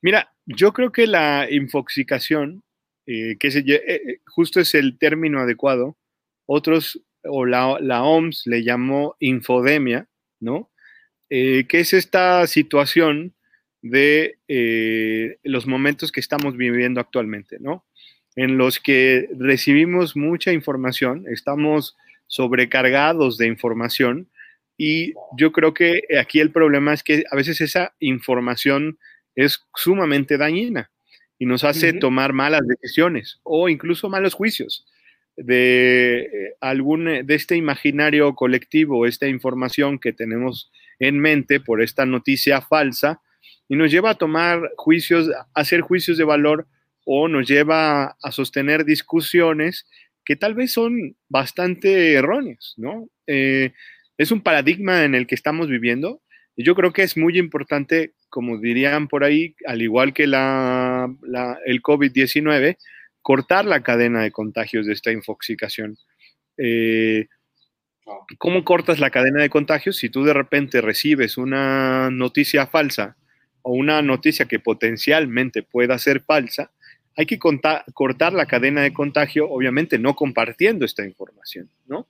[0.00, 2.64] Mira, yo creo que la infoxicación,
[3.06, 5.96] eh, que eh, justo es el término adecuado,
[6.46, 10.08] otros o la, la OMS le llamó infodemia,
[10.40, 10.71] ¿no?
[11.32, 13.32] Que es esta situación
[13.80, 14.36] de
[15.42, 17.86] los momentos que estamos viviendo actualmente, ¿no?
[18.36, 24.28] En los que recibimos mucha información, estamos sobrecargados de información
[24.76, 28.98] y yo creo que aquí el problema es que a veces esa información
[29.34, 30.90] es sumamente dañina
[31.38, 34.86] y nos hace tomar malas decisiones o incluso malos juicios
[35.36, 41.82] de eh, algún eh, de este imaginario colectivo, esta información que tenemos en mente por
[41.82, 43.20] esta noticia falsa
[43.68, 46.66] y nos lleva a tomar juicios, a hacer juicios de valor
[47.04, 49.86] o nos lleva a sostener discusiones
[50.24, 53.08] que tal vez son bastante erróneas, ¿no?
[53.26, 53.72] Eh,
[54.18, 56.22] es un paradigma en el que estamos viviendo.
[56.54, 61.08] Y yo creo que es muy importante, como dirían por ahí, al igual que la,
[61.64, 62.76] el COVID-19,
[63.20, 65.96] cortar la cadena de contagios de esta infoxicación.
[66.58, 67.26] Eh,
[68.38, 73.16] ¿Cómo cortas la cadena de contagios si tú de repente recibes una noticia falsa
[73.62, 76.70] o una noticia que potencialmente pueda ser falsa?
[77.16, 82.06] Hay que cortar la cadena de contagio, obviamente no compartiendo esta información, ¿no?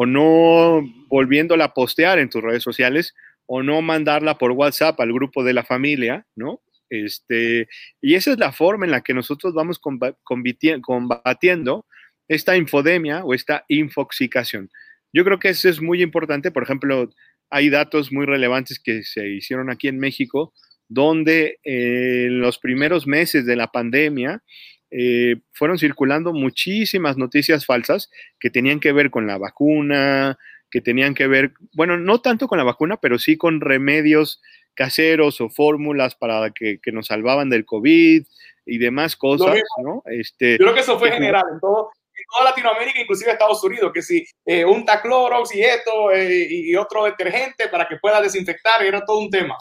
[0.00, 5.12] o no volviéndola a postear en tus redes sociales o no mandarla por WhatsApp al
[5.12, 6.60] grupo de la familia, ¿no?
[6.88, 7.68] Este,
[8.00, 9.80] y esa es la forma en la que nosotros vamos
[10.22, 11.84] combatiendo
[12.28, 14.70] esta infodemia o esta infoxicación.
[15.12, 16.50] Yo creo que eso es muy importante.
[16.50, 17.08] Por ejemplo,
[17.50, 20.52] hay datos muy relevantes que se hicieron aquí en México,
[20.88, 24.42] donde eh, en los primeros meses de la pandemia
[24.90, 30.38] eh, fueron circulando muchísimas noticias falsas que tenían que ver con la vacuna,
[30.70, 34.40] que tenían que ver, bueno, no tanto con la vacuna, pero sí con remedios
[34.74, 38.24] caseros o fórmulas para que, nos salvaban del COVID
[38.64, 40.02] y demás cosas, ¿no?
[40.06, 41.90] Este, Yo creo que eso fue general en todo,
[42.30, 47.04] toda Latinoamérica, inclusive Estados Unidos, que si eh, un taclorox y esto eh, y otro
[47.04, 49.56] detergente para que pueda desinfectar, era todo un tema.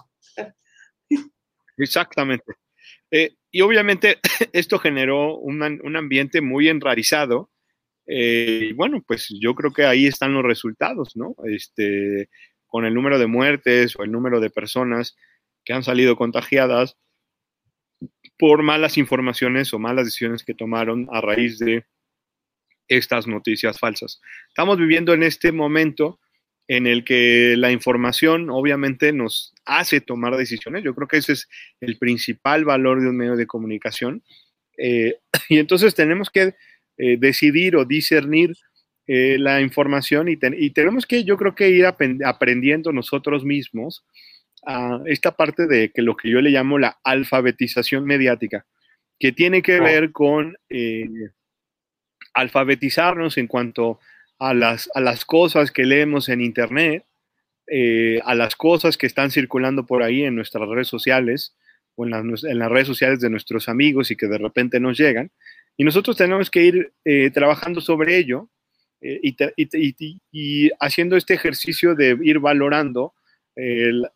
[1.78, 2.54] Exactamente.
[3.12, 4.20] Eh, y obviamente
[4.54, 5.63] esto generó un,
[5.96, 7.50] ambiente muy enrarizado.
[8.06, 11.36] Eh, y bueno, pues yo creo que ahí están los resultados, ¿no?
[11.46, 12.30] Este,
[12.65, 15.15] con el número de muertes o el número de personas
[15.63, 16.98] que han salido contagiadas
[18.38, 21.86] por malas informaciones o malas decisiones que tomaron a raíz de
[22.88, 24.21] estas noticias falsas.
[24.50, 26.19] Estamos viviendo en este momento
[26.67, 30.84] en el que la información obviamente nos hace tomar decisiones.
[30.84, 31.47] Yo creo que ese es
[31.80, 34.23] el principal valor de un medio de comunicación.
[34.78, 35.17] Eh,
[35.50, 36.56] y entonces tenemos que
[36.97, 38.54] eh, decidir o discernir
[39.08, 40.36] eh, la información y,
[40.71, 44.04] tenemos que, yo creo que ir aprendiendo nosotros mismos
[44.65, 48.65] a esta parte de que lo que yo le llamo la alfabetización mediática,
[49.17, 50.58] que tiene que ver con
[52.38, 54.00] alfabetizarnos en cuanto
[54.38, 57.04] a las, a las cosas que leemos en Internet,
[57.65, 61.56] eh, a las cosas que están circulando por ahí en nuestras redes sociales
[61.95, 64.97] o en las, en las, redes sociales de nuestros amigos y que de repente nos
[64.97, 65.32] llegan.
[65.78, 68.50] Y nosotros tenemos que ir eh, trabajando sobre ello
[69.02, 73.13] eh, y, y, haciendo este ejercicio de ir valorando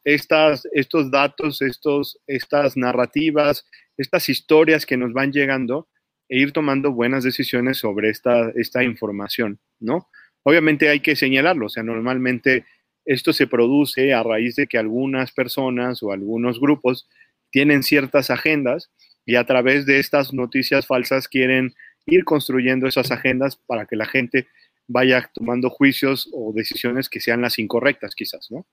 [0.03, 3.65] estas, estos datos, estos, estas narrativas,
[3.97, 5.87] estas historias que nos van llegando
[6.31, 10.07] e ir tomando buenas decisiones sobre esta, esta información, ¿no?
[10.43, 12.65] Obviamente hay que señalarlo, o sea, normalmente
[13.03, 17.09] esto se produce a raíz de que algunas personas o algunos grupos
[17.51, 18.91] tienen ciertas agendas
[19.25, 21.73] y a través de estas noticias falsas quieren
[22.05, 24.47] ir construyendo esas agendas para que la gente
[24.87, 28.65] vaya tomando juicios o decisiones que sean las incorrectas, quizás, ¿no?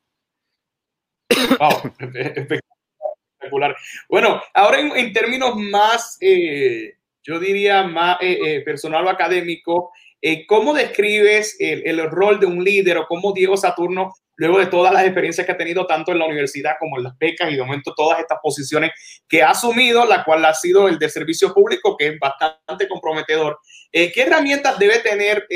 [1.58, 3.76] Wow, espectacular.
[4.08, 6.97] Bueno, ahora en, términos más eh,
[7.28, 12.64] yo diría más eh, eh, personal o académico, eh, ¿cómo describes el, rol de un
[12.64, 16.20] líder o cómo Diego Saturno, luego de todas las experiencias que ha tenido tanto en
[16.20, 18.92] la universidad como en las becas y de momento todas estas posiciones
[19.28, 23.58] que ha asumido, la cual ha sido el de servicio público, que es bastante comprometedor?
[23.92, 25.46] ¿Qué herramientas debe tener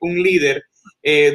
[0.00, 0.64] un líder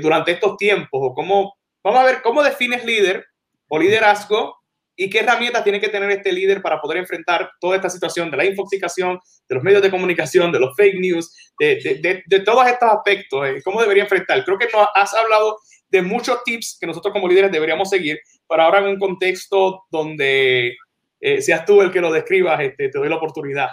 [0.02, 1.00] durante estos tiempos?
[1.02, 3.26] O cómo, vamos a ver, ¿cómo defines líder
[3.68, 4.58] o liderazgo
[4.96, 8.38] y qué herramientas tiene que tener este líder para poder enfrentar toda esta situación de
[8.38, 12.66] la infoxicación, de los medios de comunicación, de los fake news, de, de, de, todos
[12.68, 14.44] estos aspectos, eh, cómo debería enfrentar.
[14.46, 15.58] Creo que nos has hablado
[15.90, 20.76] de muchos tips que nosotros como líderes deberíamos seguir, para ahora en un contexto donde
[21.20, 23.70] eh, seas tú el que lo describas, este, te doy la oportunidad.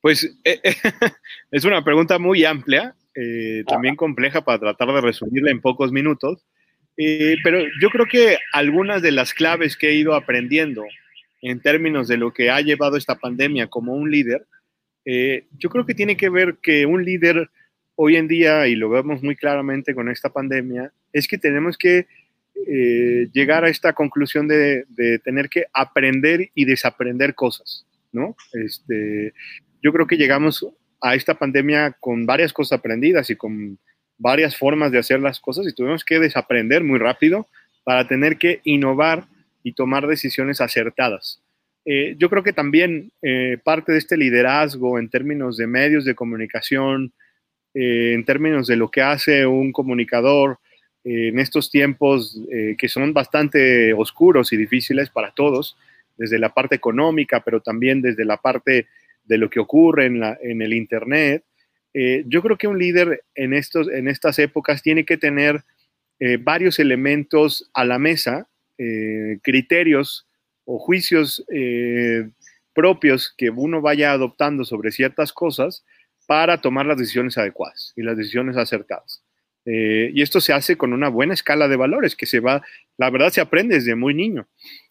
[0.00, 0.60] Pues eh,
[1.50, 2.96] es una pregunta muy amplia,
[3.66, 6.46] también compleja para tratar de resumirla en pocos minutos.
[6.96, 10.84] Eh, pero yo creo que algunas de las claves que he ido aprendiendo
[11.40, 14.46] en términos de lo que ha llevado esta pandemia como un líder,
[15.04, 17.50] eh, yo creo que tiene que ver que un líder
[17.94, 22.06] hoy en día, y lo vemos muy claramente con esta pandemia, es que tenemos que
[22.66, 28.36] eh, llegar a esta conclusión de, de, tener que aprender y desaprender cosas, ¿no?
[28.52, 29.32] Este,
[29.82, 30.66] yo creo que llegamos
[31.00, 33.78] a esta pandemia con varias cosas aprendidas y con
[34.22, 37.48] varias formas de hacer las cosas y tuvimos que desaprender muy rápido
[37.82, 39.24] para tener que innovar
[39.64, 41.42] y tomar decisiones acertadas.
[41.84, 46.14] Eh, yo creo que también eh, parte de este liderazgo en términos de medios de
[46.14, 47.12] comunicación,
[47.74, 50.58] eh, en términos de lo que hace un comunicador
[51.04, 52.40] en estos tiempos
[52.78, 55.76] que son bastante oscuros y difíciles para todos,
[56.16, 58.86] desde la parte económica, pero también desde la parte
[59.24, 61.42] de lo que ocurre en, el Internet,
[61.94, 65.64] eh, yo creo que un líder en, estos, en estas épocas tiene que tener
[66.20, 70.26] eh, varios elementos a la mesa, eh, criterios
[70.64, 71.44] o juicios
[72.72, 75.84] propios que uno vaya adoptando sobre ciertas cosas
[76.26, 79.24] para tomar las decisiones adecuadas y las decisiones acertadas.
[79.64, 82.62] y esto se hace con una buena escala de valores que se va,
[82.96, 84.46] la verdad se aprende desde muy niño.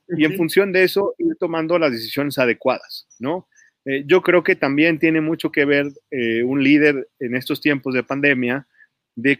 [0.10, 3.48] Y en función de eso, ir tomando las decisiones adecuadas, ¿no?
[3.86, 7.94] Eh, yo creo que también tiene mucho que ver eh, un líder en estos tiempos
[7.94, 8.67] de pandemia
[9.15, 9.39] de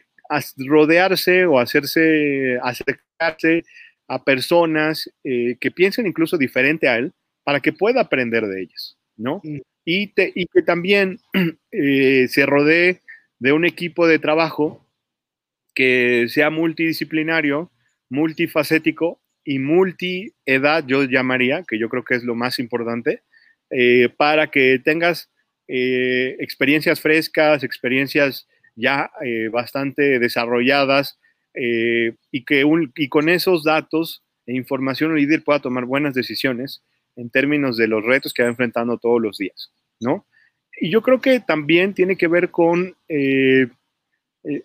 [0.58, 3.64] rodearse o hacerse, acercarse
[4.08, 7.12] a personas eh, que piensen incluso diferente a él
[7.44, 9.42] para que pueda aprender de ellas, ¿no?
[9.44, 9.60] Mm.
[9.84, 11.20] Y, y, que también
[11.72, 13.02] se rodee
[13.40, 14.86] de un equipo de trabajo
[15.74, 17.72] que sea multidisciplinario,
[18.10, 23.24] multifacético y multiedad, yo llamaría, que yo creo que es lo más importante,
[23.72, 25.30] eh, para que tengas
[25.68, 31.18] eh, experiencias frescas, experiencias ya eh, bastante desarrolladas
[31.54, 32.66] y que
[33.10, 36.82] con esos datos e información el líder pueda tomar buenas decisiones
[37.18, 40.26] en términos de los retos que va enfrentando todos los días, ¿no?
[40.80, 42.96] Y yo creo que también tiene que ver con,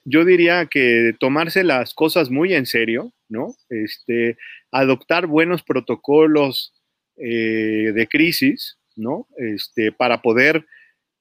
[0.05, 3.57] yo diría que tomarse las cosas muy en serio, ¿no?
[3.69, 4.39] Este,
[4.71, 6.73] adoptar buenos protocolos
[7.17, 9.29] de crisis, ¿no?
[9.37, 10.67] Este, para poder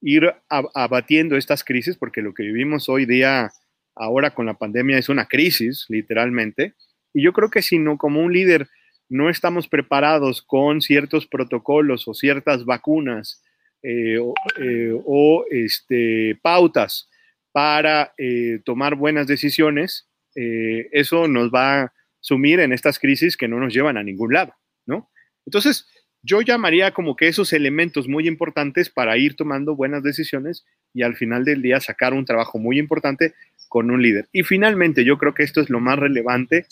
[0.01, 3.51] ir abatiendo estas crisis, porque lo que vivimos hoy día,
[3.95, 6.73] ahora con la pandemia, es una crisis, literalmente.
[7.13, 8.67] Y yo creo que si no, como un líder,
[9.09, 13.43] no estamos preparados con ciertos protocolos o ciertas vacunas
[13.83, 14.17] eh,
[14.59, 17.09] eh, o, este, pautas
[17.51, 23.57] para eh, tomar buenas decisiones, eso nos va a sumir en estas crisis que no
[23.57, 24.53] nos llevan a ningún lado,
[24.85, 25.09] ¿no?
[25.45, 25.87] Entonces,
[26.25, 31.15] yo llamaría como que esos elementos muy importantes para ir tomando buenas decisiones y al
[31.15, 33.33] final del día sacar un trabajo muy importante
[33.69, 34.27] con un líder.
[34.31, 36.65] Y finalmente, yo creo que esto es lo más relevante,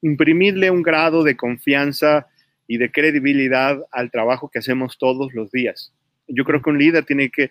[0.00, 2.26] imprimirle un grado de confianza
[2.66, 5.92] y de credibilidad al trabajo que hacemos todos los días.
[6.26, 7.50] Yo creo que un líder tiene que,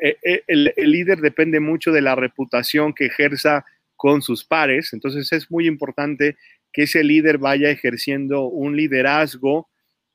[0.00, 3.64] eh, eh, el, el líder depende mucho de la reputación que ejerza
[3.96, 6.36] con sus pares, entonces es muy importante
[6.72, 9.68] que ese líder vaya ejerciendo un liderazgo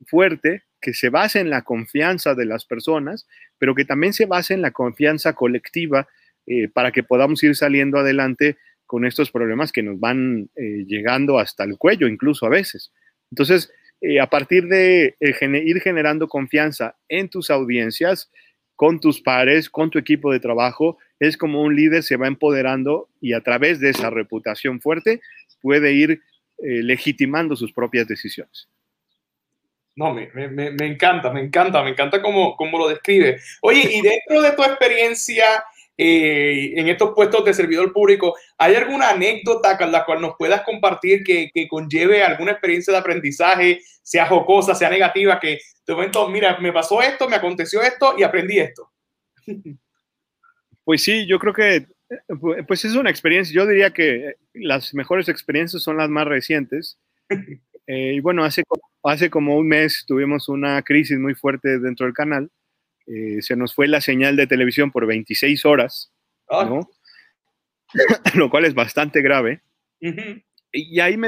[0.06, 3.26] fuerte que se base en la confianza de las personas,
[3.58, 6.08] pero que también se base en la confianza colectiva
[6.46, 11.39] eh, para que podamos ir saliendo adelante con estos problemas que nos van eh, llegando
[11.39, 12.92] hasta el cuello, incluso a veces.
[13.32, 18.30] Entonces, eh, a partir de ir generando confianza en tus audiencias,
[18.76, 23.10] con tus pares, con tu equipo de trabajo, es como un líder se va empoderando
[23.22, 25.22] y a través de esa reputación fuerte
[25.62, 26.22] puede ir
[26.58, 28.68] legitimando sus propias decisiones.
[29.95, 33.39] No, me, me, me, encanta, me encanta, me encanta cómo, cómo, lo describe.
[33.62, 35.63] Oye, y dentro de tu experiencia
[35.95, 40.63] eh, en estos puestos de servidor público, ¿hay alguna anécdota con la cual nos puedas
[40.63, 46.27] compartir que, que, conlleve alguna experiencia de aprendizaje, sea jocosa, sea negativa, que de momento,
[46.27, 48.91] mira, me pasó esto, me aconteció esto y aprendí esto?
[50.84, 51.88] Pues sí, yo creo que
[52.67, 56.99] pues es una experiencia, yo diría que las mejores experiencias son las más recientes.
[57.88, 58.63] Eh, y bueno, hace,
[59.03, 62.49] hace como un mes tuvimos una crisis muy fuerte dentro del canal.
[63.07, 66.11] Eh, se nos fue la señal de televisión por 26 horas,
[66.49, 66.65] ah.
[66.65, 66.89] ¿no?
[68.36, 69.61] lo cual es bastante grave.
[70.71, 71.27] Y ahí me,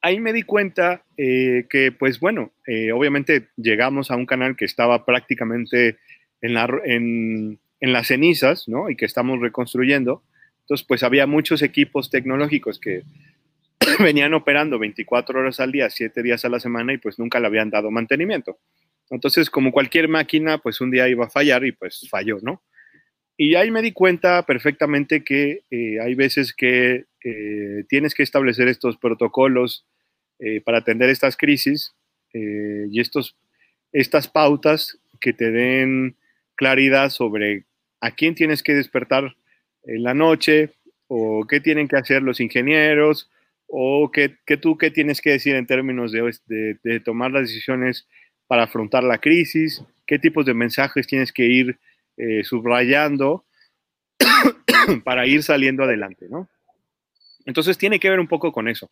[0.00, 4.64] ahí me di cuenta eh, que, pues bueno, eh, obviamente llegamos a un canal que
[4.64, 5.98] estaba prácticamente
[6.40, 8.90] en, la, en, en, las cenizas, ¿no?
[8.90, 10.22] Y que estamos reconstruyendo.
[10.60, 13.02] Entonces, pues había muchos equipos tecnológicos que
[14.00, 17.46] venían operando 24 horas al día, 7 días a la semana y pues nunca le
[17.46, 18.58] habían dado mantenimiento.
[19.10, 22.62] Entonces, como cualquier máquina, pues un día iba a fallar y pues falló, ¿no?
[23.36, 28.68] Y ahí me di cuenta perfectamente que eh, hay veces que eh, tienes que establecer
[28.68, 29.86] estos protocolos
[30.38, 31.94] eh, para atender estas crisis
[32.34, 33.36] y estos,
[33.92, 36.16] estas pautas que te den
[36.54, 37.66] claridad sobre
[38.00, 39.36] a quién tienes que despertar
[39.84, 40.70] en la noche
[41.08, 43.28] o qué tienen que hacer los ingenieros
[43.74, 48.06] o qué, tú qué tienes que decir en términos de, de tomar las decisiones
[48.46, 51.80] para afrontar la crisis, qué tipos de mensajes tienes que ir
[52.18, 53.46] eh, subrayando
[55.04, 56.50] para ir saliendo adelante, ¿no?
[57.46, 58.90] Entonces tiene que ver un poco con eso.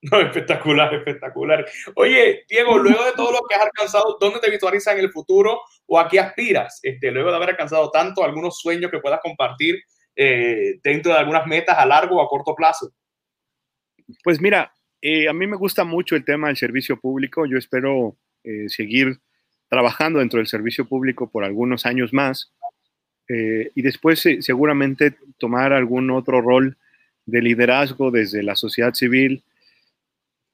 [0.00, 1.66] No, espectacular, espectacular.
[1.96, 5.60] Oye, Diego, luego de todo lo que has alcanzado, ¿dónde te visualizas en el futuro
[5.86, 6.80] o a qué aspiras?
[6.82, 9.76] Este, luego de haber alcanzado tanto, algunos sueños que puedas compartir
[10.16, 12.92] eh, dentro de algunas metas a largo o a corto plazo.
[14.24, 17.46] Pues mira, eh, a mí me gusta mucho el tema del servicio público.
[17.46, 19.20] Yo espero eh, seguir
[19.68, 22.52] trabajando dentro del servicio público por algunos años más
[23.28, 26.78] eh, y después seguramente tomar algún otro rol
[27.26, 29.44] de liderazgo desde la sociedad civil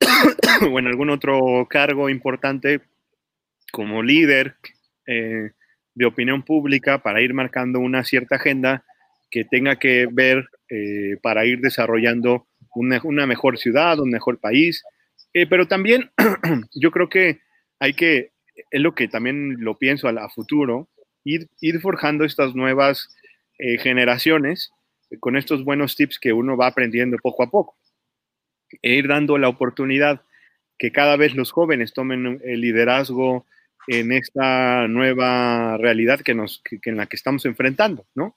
[0.68, 2.80] o en algún otro cargo importante
[3.70, 4.57] como líder
[5.07, 8.84] de opinión pública para ir marcando una cierta agenda
[9.30, 10.48] que tenga que ver
[11.22, 14.83] para ir desarrollando una, mejor ciudad, un mejor país.
[15.51, 16.11] pero también
[16.75, 17.41] yo creo que
[17.79, 18.33] hay que,
[18.70, 20.89] es lo que también lo pienso a, futuro,
[21.25, 21.49] ir,
[21.81, 23.09] forjando estas nuevas
[23.59, 24.70] eh, generaciones
[25.20, 27.77] con estos buenos tips que uno va aprendiendo poco a poco.
[28.83, 30.22] E ir dando la oportunidad
[30.79, 33.47] que cada vez los jóvenes tomen el liderazgo
[33.87, 38.37] en esta nueva realidad que nos, en la que estamos enfrentando, ¿no?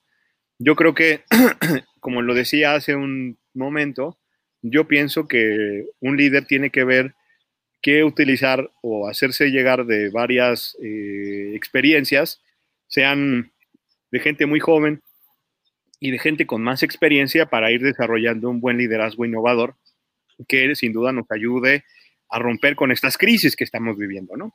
[0.58, 1.22] Yo creo que,
[2.00, 4.18] como lo decía hace un momento,
[4.62, 7.14] yo pienso que un líder tiene que ver
[7.80, 12.42] que utilizar o hacerse llegar de varias eh, experiencias,
[12.88, 13.52] sean
[14.10, 15.02] de gente muy joven
[16.00, 19.76] y de gente con más experiencia para ir desarrollando un buen liderazgo innovador
[20.46, 21.84] que sin duda nos ayude
[22.30, 24.54] a romper con estas crisis que estamos viviendo, ¿no?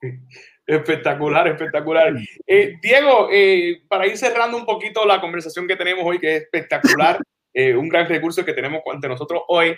[0.66, 2.14] Espectacular, espectacular.
[2.46, 6.42] Eh, Diego, eh, para ir cerrando un poquito la conversación que tenemos hoy, que es
[6.42, 7.18] espectacular,
[7.76, 9.76] un gran recurso que tenemos ante nosotros hoy,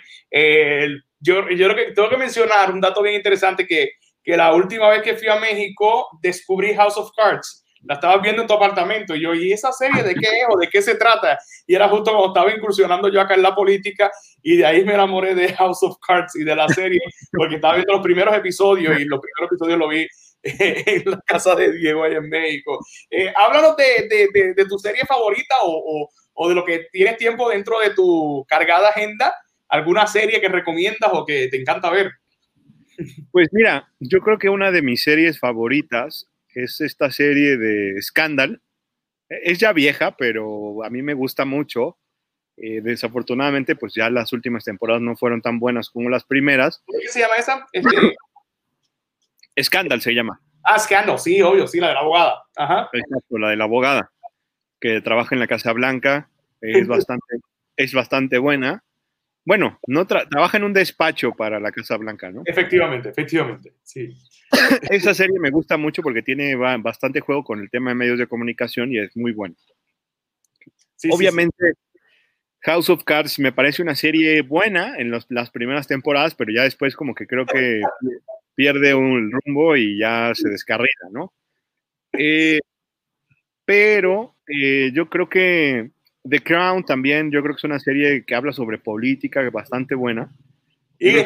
[1.19, 3.91] yo, yo que tengo que mencionar un dato bien interesante que,
[4.23, 7.65] que la última vez que fui a México descubrí House of Cards.
[7.83, 10.57] La estaba viendo en tu apartamento y yo, ¿y esa serie de qué es o
[10.57, 11.39] de qué se trata?
[11.65, 14.11] Y era justo cuando estaba incursionando yo acá en la política
[14.43, 16.99] y de ahí me enamoré de House of Cards y de la serie
[17.31, 20.07] porque estaba viendo los primeros episodios y los primeros episodios lo vi
[20.43, 22.79] en la casa de Diego ahí en México.
[23.09, 27.17] Eh, háblanos de, de, de, tu serie favorita o, o, o de lo que tienes
[27.17, 29.33] tiempo dentro de tu cargada agenda
[29.71, 32.11] ¿Alguna serie que recomiendas o que te encanta ver?
[33.31, 38.61] Pues mira, yo creo que una de mis series favoritas es esta serie de Scandal.
[39.29, 41.97] Es ya vieja, pero a mí me gusta mucho.
[42.57, 46.83] Eh, desafortunadamente, pues ya las últimas temporadas no fueron tan buenas como las primeras.
[46.85, 47.65] ¿Cómo se llama esa?
[47.71, 48.15] Este...
[49.59, 50.41] Scandal se llama.
[50.63, 52.43] Ah, Scandal, sí, obvio, sí, la de la abogada.
[52.55, 52.89] Ajá.
[52.93, 54.11] Exacto, la de la abogada,
[54.79, 56.29] que trabaja en la Casa Blanca.
[56.61, 57.37] Es bastante,
[57.75, 58.83] es bastante buena.
[59.43, 62.43] Bueno, no trabaja en un despacho para la Casa Blanca, ¿no?
[62.45, 64.15] Efectivamente, efectivamente, sí.
[64.89, 68.27] Esa serie me gusta mucho porque tiene bastante juego con el tema de medios de
[68.27, 69.55] comunicación y es muy bueno.
[71.09, 71.73] Obviamente,
[72.59, 76.95] House of Cards me parece una serie buena en las primeras temporadas, pero ya después
[76.95, 77.81] como que creo que
[78.55, 81.33] pierde un rumbo y ya se descarrila, ¿no?
[82.13, 82.59] Eh,
[83.65, 85.91] pero eh, yo creo que
[86.27, 90.29] The Crown también, yo creo que es una serie que habla sobre política, bastante buena.
[90.99, 91.17] Y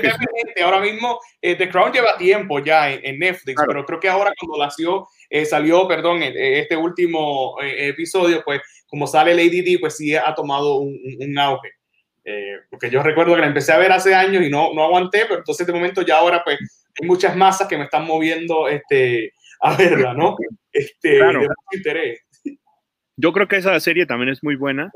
[0.62, 4.64] ahora mismo eh, The Crown lleva tiempo ya en, Netflix, pero creo que ahora cuando
[4.64, 5.06] nació,
[5.50, 10.98] salió, perdón, este último episodio, pues como sale Lady D, pues sí ha tomado un,
[11.20, 11.72] un auge.
[12.70, 15.40] porque yo recuerdo que la empecé a ver hace años y no, no aguanté, pero
[15.40, 19.76] entonces de momento ya ahora pues hay muchas masas que me están moviendo este, a
[19.76, 20.36] verla, ¿no?
[20.72, 21.40] Este, claro.
[21.40, 22.20] de mucho interés.
[23.16, 24.92] Yo creo que esa serie también es muy buena.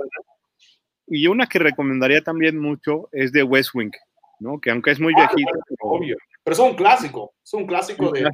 [1.07, 3.93] Y una que recomendaría también mucho es de West Wing,
[4.41, 4.59] ¿no?
[4.59, 5.57] Que aunque es muy ah, viejito.
[5.69, 6.17] Pero, obvio.
[6.43, 7.33] Pero es un clásico.
[7.41, 8.29] Es un clásico de.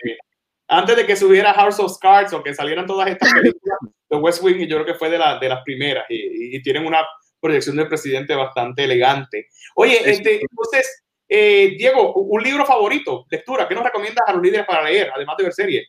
[0.67, 3.77] Antes de que subiera House of Cards o que salieran todas estas películas,
[4.09, 6.05] de West Wing, yo creo que fue de, la, de las primeras.
[6.09, 7.05] Y, tienen una,
[7.45, 9.49] proyección del presidente bastante elegante.
[9.75, 14.65] Oye, este, entonces, eh, Diego, un libro favorito, lectura, ¿qué nos recomiendas a los líderes
[14.65, 15.87] para leer, además de ver series?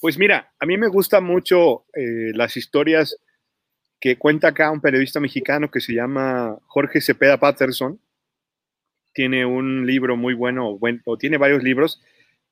[0.00, 3.16] Pues mira, a mí me gustan mucho eh, las historias
[4.00, 8.00] que cuenta acá un periodista mexicano que se llama Jorge Cepeda Patterson.
[9.12, 12.02] Tiene un libro muy bueno, bueno o tiene varios libros.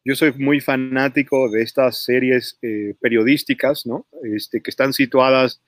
[0.05, 4.07] Yo soy muy fanático de estas series eh, periodísticas, ¿no?
[4.23, 5.61] Este, que están situadas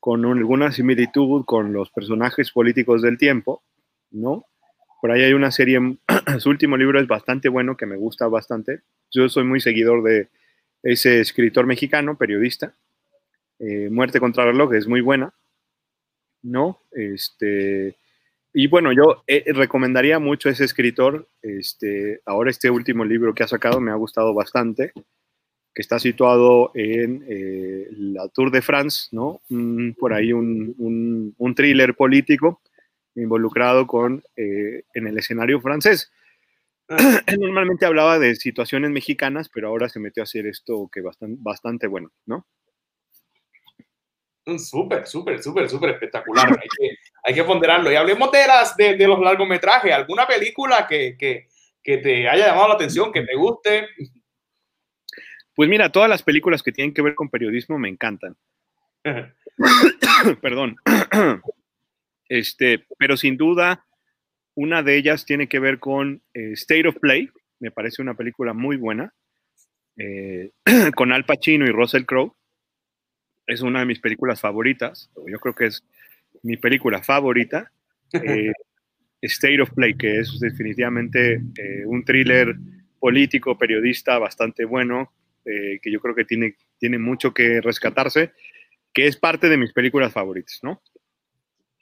[0.00, 3.62] con alguna similitud con los personajes políticos del tiempo,
[4.10, 4.44] ¿no?
[5.00, 5.78] Por ahí hay una serie,
[6.38, 8.82] su último libro es bastante bueno, que me gusta bastante.
[9.10, 10.28] Yo soy muy seguidor de
[10.82, 12.74] ese escritor mexicano, periodista.
[13.58, 15.32] Eh, Muerte contra el reloj es muy buena,
[16.42, 16.80] ¿no?
[16.92, 17.96] Este,
[18.52, 21.28] y bueno, yo eh, recomendaría mucho a ese escritor.
[21.42, 24.92] Este, ahora este último libro que ha sacado me ha gustado bastante
[25.76, 29.42] que está situado en eh, la Tour de France, ¿no?
[29.98, 32.62] por ahí un, un, thriller político
[33.16, 36.12] involucrado con, eh, en el escenario francés.
[37.38, 41.86] Normalmente hablaba de situaciones mexicanas, pero ahora se metió a hacer esto que bastante, bastante
[41.86, 42.46] bueno, ¿no?
[44.58, 46.46] Súper, súper, súper, súper espectacular.
[46.48, 47.90] Hay que, hay que, ponderarlo.
[47.90, 49.92] Y hablemos de, las, de, de los largometrajes.
[49.92, 51.48] ¿Alguna película que, que,
[51.82, 53.88] que, te haya llamado la atención, que te guste?
[55.52, 58.36] Pues mira, todas las películas que tienen que ver con periodismo me encantan.
[60.40, 60.76] Perdón.
[62.28, 63.86] Este, pero sin duda,
[64.56, 67.30] una de ellas tiene que ver con eh, State of Play.
[67.60, 69.12] Me parece una película muy buena.
[69.98, 70.50] Eh,
[70.96, 72.34] con Al Pacino y Russell Crowe.
[73.46, 75.10] Es una de mis películas favoritas.
[75.26, 75.84] Yo creo que es
[76.42, 77.70] mi película favorita.
[78.12, 78.52] Eh,
[79.22, 81.40] State of Play, que es definitivamente
[81.86, 82.54] un thriller
[83.00, 85.12] político, periodista bastante bueno,
[85.42, 88.32] que yo creo que tiene, tiene mucho que rescatarse,
[88.92, 90.82] que es parte de mis películas favoritas, ¿no?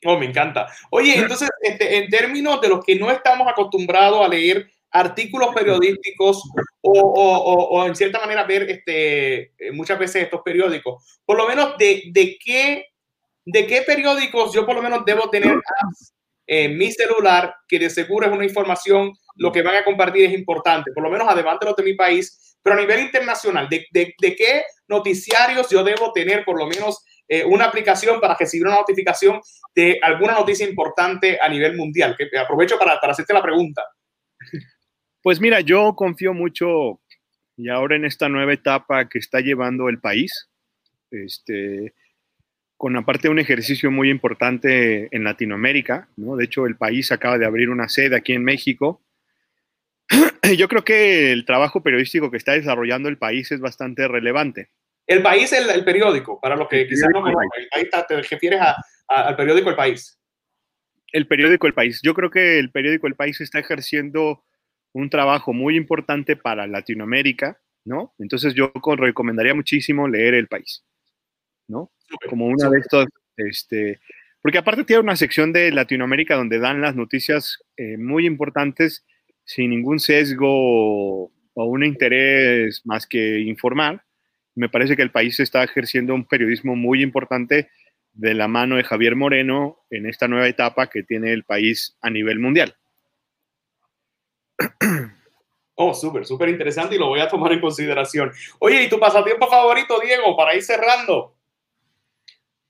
[0.04, 0.66] Oh, me encanta.
[0.90, 6.42] Oye, entonces, este, en términos de los que no estamos acostumbrados a leer artículos periodísticos
[6.80, 11.48] o, o, o, en cierta manera ver este, eh, muchas veces estos periódicos, por lo
[11.48, 12.86] menos de, de, qué,
[13.44, 15.60] de qué periódicos yo por lo menos debo tener
[16.46, 20.32] en mi celular, que de seguro es una información, lo que van a compartir es
[20.32, 23.86] importante, por lo menos además de los de mi país, pero a nivel internacional, ¿de,
[23.90, 28.66] de, de qué noticiarios yo debo tener por lo menos eh, una aplicación para recibir
[28.66, 29.40] una notificación
[29.74, 32.16] de alguna noticia importante a nivel mundial?
[32.16, 33.82] Que aprovecho para, para hacerte la pregunta.
[35.22, 37.00] Pues mira, yo confío mucho
[37.56, 40.50] y ahora en esta nueva etapa que está llevando el país,
[41.10, 41.94] este,
[42.76, 46.36] con aparte un ejercicio muy importante en Latinoamérica, ¿no?
[46.36, 49.04] De hecho, el país acaba de abrir una sede aquí en México
[50.56, 54.70] yo creo que el trabajo periodístico que está desarrollando el país es bastante relevante.
[55.06, 57.48] El país es el, periódico, para los que quizás no conozcan.
[57.72, 58.60] Ahí te refieres
[59.08, 60.18] al periódico El País.
[61.12, 62.00] El periódico El País.
[62.02, 64.44] Yo creo que el periódico El País está ejerciendo
[64.92, 68.14] un trabajo muy importante para Latinoamérica, ¿no?
[68.18, 70.84] Entonces yo recomendaría muchísimo leer El País,
[71.68, 71.92] ¿no?
[72.28, 74.00] Como una de estos, este,
[74.40, 79.04] porque aparte tiene una sección de Latinoamérica donde dan las noticias eh, muy importantes
[79.44, 81.24] sin ningún sesgo
[81.54, 84.04] o un interés más que informar.
[84.54, 87.68] Me parece que el país está ejerciendo un periodismo muy importante
[88.14, 92.10] de la mano de Javier Moreno en esta nueva etapa que tiene el país a
[92.10, 92.76] nivel mundial.
[95.76, 98.30] Oh, súper, súper interesante y lo voy a tomar en consideración.
[98.60, 101.34] Oye, ¿y tu pasatiempo favorito, Diego, para ir cerrando?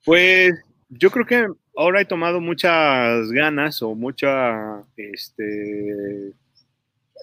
[0.07, 0.55] Pues
[0.89, 6.33] yo creo que ahora he tomado muchas ganas o mucha, este,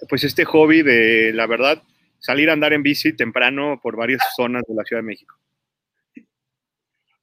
[0.08, 1.82] pues este hobby de, la verdad,
[2.20, 5.36] salir a andar en bici temprano por varias zonas de la Ciudad de México.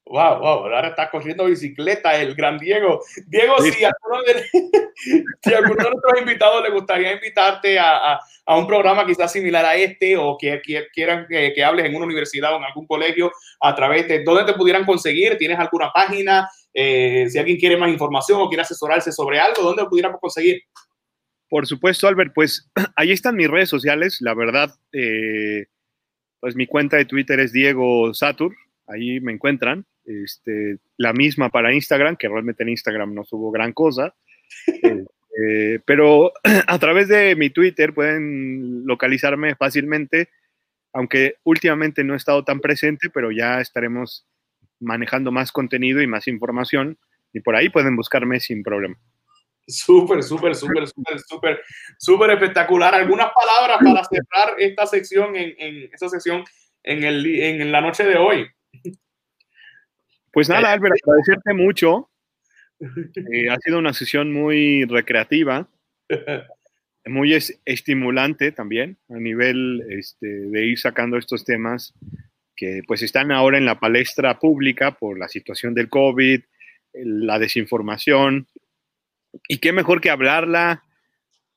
[0.09, 2.99] Wow, wow, ahora está corriendo bicicleta el gran Diego.
[3.27, 4.43] Diego, si, a alguno de,
[5.43, 9.63] si alguno de nuestros invitados le gustaría invitarte a, a, a, un programa quizás similar
[9.63, 12.87] a este o que, que quieran que, que, hables en una universidad o en algún
[12.87, 13.31] colegio
[13.61, 16.49] a través de dónde te pudieran conseguir, ¿tienes alguna página?
[16.73, 20.63] Eh, si alguien quiere más información o quiere asesorarse sobre algo, ¿dónde lo pudiéramos conseguir?
[21.49, 24.17] Por supuesto, Albert, pues ahí están mis redes sociales.
[24.21, 25.67] La verdad, eh,
[26.39, 28.55] pues mi cuenta de Twitter es Diego Satur,
[28.87, 29.85] ahí me encuentran.
[30.09, 34.13] Este, la misma para Instagram, que realmente en Instagram no subo gran cosa.
[35.41, 36.33] Eh, pero
[36.67, 40.27] a través de mi Twitter pueden localizarme fácilmente,
[40.91, 44.27] aunque últimamente no he estado tan presente, pero ya estaremos
[44.81, 46.97] manejando más contenido y más información
[47.31, 48.97] y por ahí pueden buscarme sin problema.
[49.65, 51.61] Súper, súper, súper, súper, súper,
[51.97, 52.95] súper espectacular.
[52.95, 56.43] ¿Algunas palabras para cerrar esta sección en, en esta sección
[56.83, 58.47] en, el, en la noche de hoy?
[60.31, 62.09] Pues nada, Albert, agradecerte mucho.
[63.51, 65.67] ha sido una sesión muy recreativa,
[67.05, 71.93] muy estimulante también a nivel este, de ir sacando estos temas
[72.55, 76.41] que pues están ahora en la palestra pública por la situación del COVID,
[76.93, 78.47] la desinformación.
[79.47, 80.83] Y qué mejor que hablarla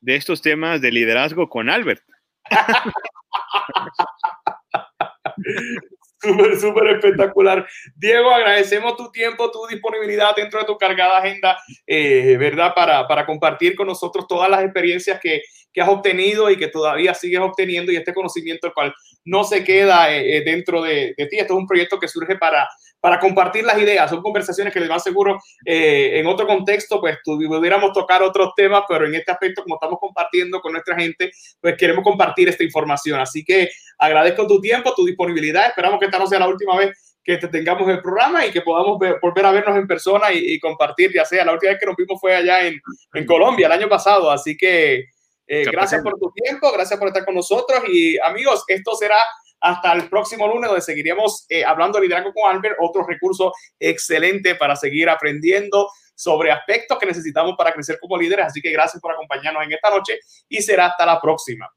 [0.01, 2.03] de estos temas de liderazgo con Albert.
[6.23, 7.67] Súper, súper espectacular.
[7.97, 12.73] Diego, agradecemos tu tiempo, tu disponibilidad dentro de tu cargada agenda, eh, ¿verdad?
[12.75, 15.43] Para, para, compartir con nosotros todas las experiencias que,
[15.73, 18.95] que, has obtenido y que todavía sigues obteniendo y este conocimiento el cual
[19.25, 21.39] no se queda eh, eh, dentro de, de, ti.
[21.39, 22.69] Esto es un proyecto que surge para,
[23.03, 24.09] para compartir las ideas.
[24.09, 28.85] Son conversaciones que les más seguro eh, en otro contexto, pues pudiéramos tocar otros temas,
[28.89, 33.19] pero en este aspecto, como estamos compartiendo con nuestra gente, pues queremos compartir esta información.
[33.19, 35.67] Así que agradezco tu tiempo, tu disponibilidad.
[35.67, 38.61] Esperamos que esta no sea la última vez que te tengamos el programa y que
[38.61, 41.97] podamos volver a vernos en persona y, compartir, ya sea la última vez que nos
[41.97, 42.81] vimos fue allá en,
[43.15, 44.31] en Colombia el año pasado.
[44.31, 45.07] Así que
[45.49, 49.19] eh, gracias por tu tiempo, gracias por estar con nosotros y amigos, esto será
[49.63, 54.57] hasta el próximo lunes, donde seguiremos eh, hablando de liderazgo con Albert, otro recurso excelente
[54.57, 58.47] para seguir aprendiendo sobre aspectos que necesitamos para crecer como líderes.
[58.47, 61.69] Así que gracias por acompañarnos en esta noche y será hasta la próxima.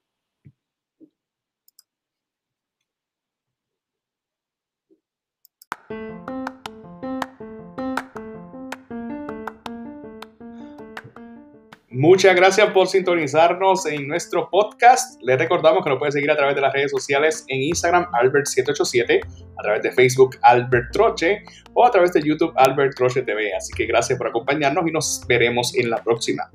[11.96, 15.18] Muchas gracias por sintonizarnos en nuestro podcast.
[15.22, 19.22] Les recordamos que nos pueden seguir a través de las redes sociales en Instagram Albert787,
[19.58, 21.42] a través de Facebook Albert Troche
[21.74, 23.56] o a través de YouTube Albert Troche TV.
[23.56, 26.52] Así que gracias por acompañarnos y nos veremos en la próxima.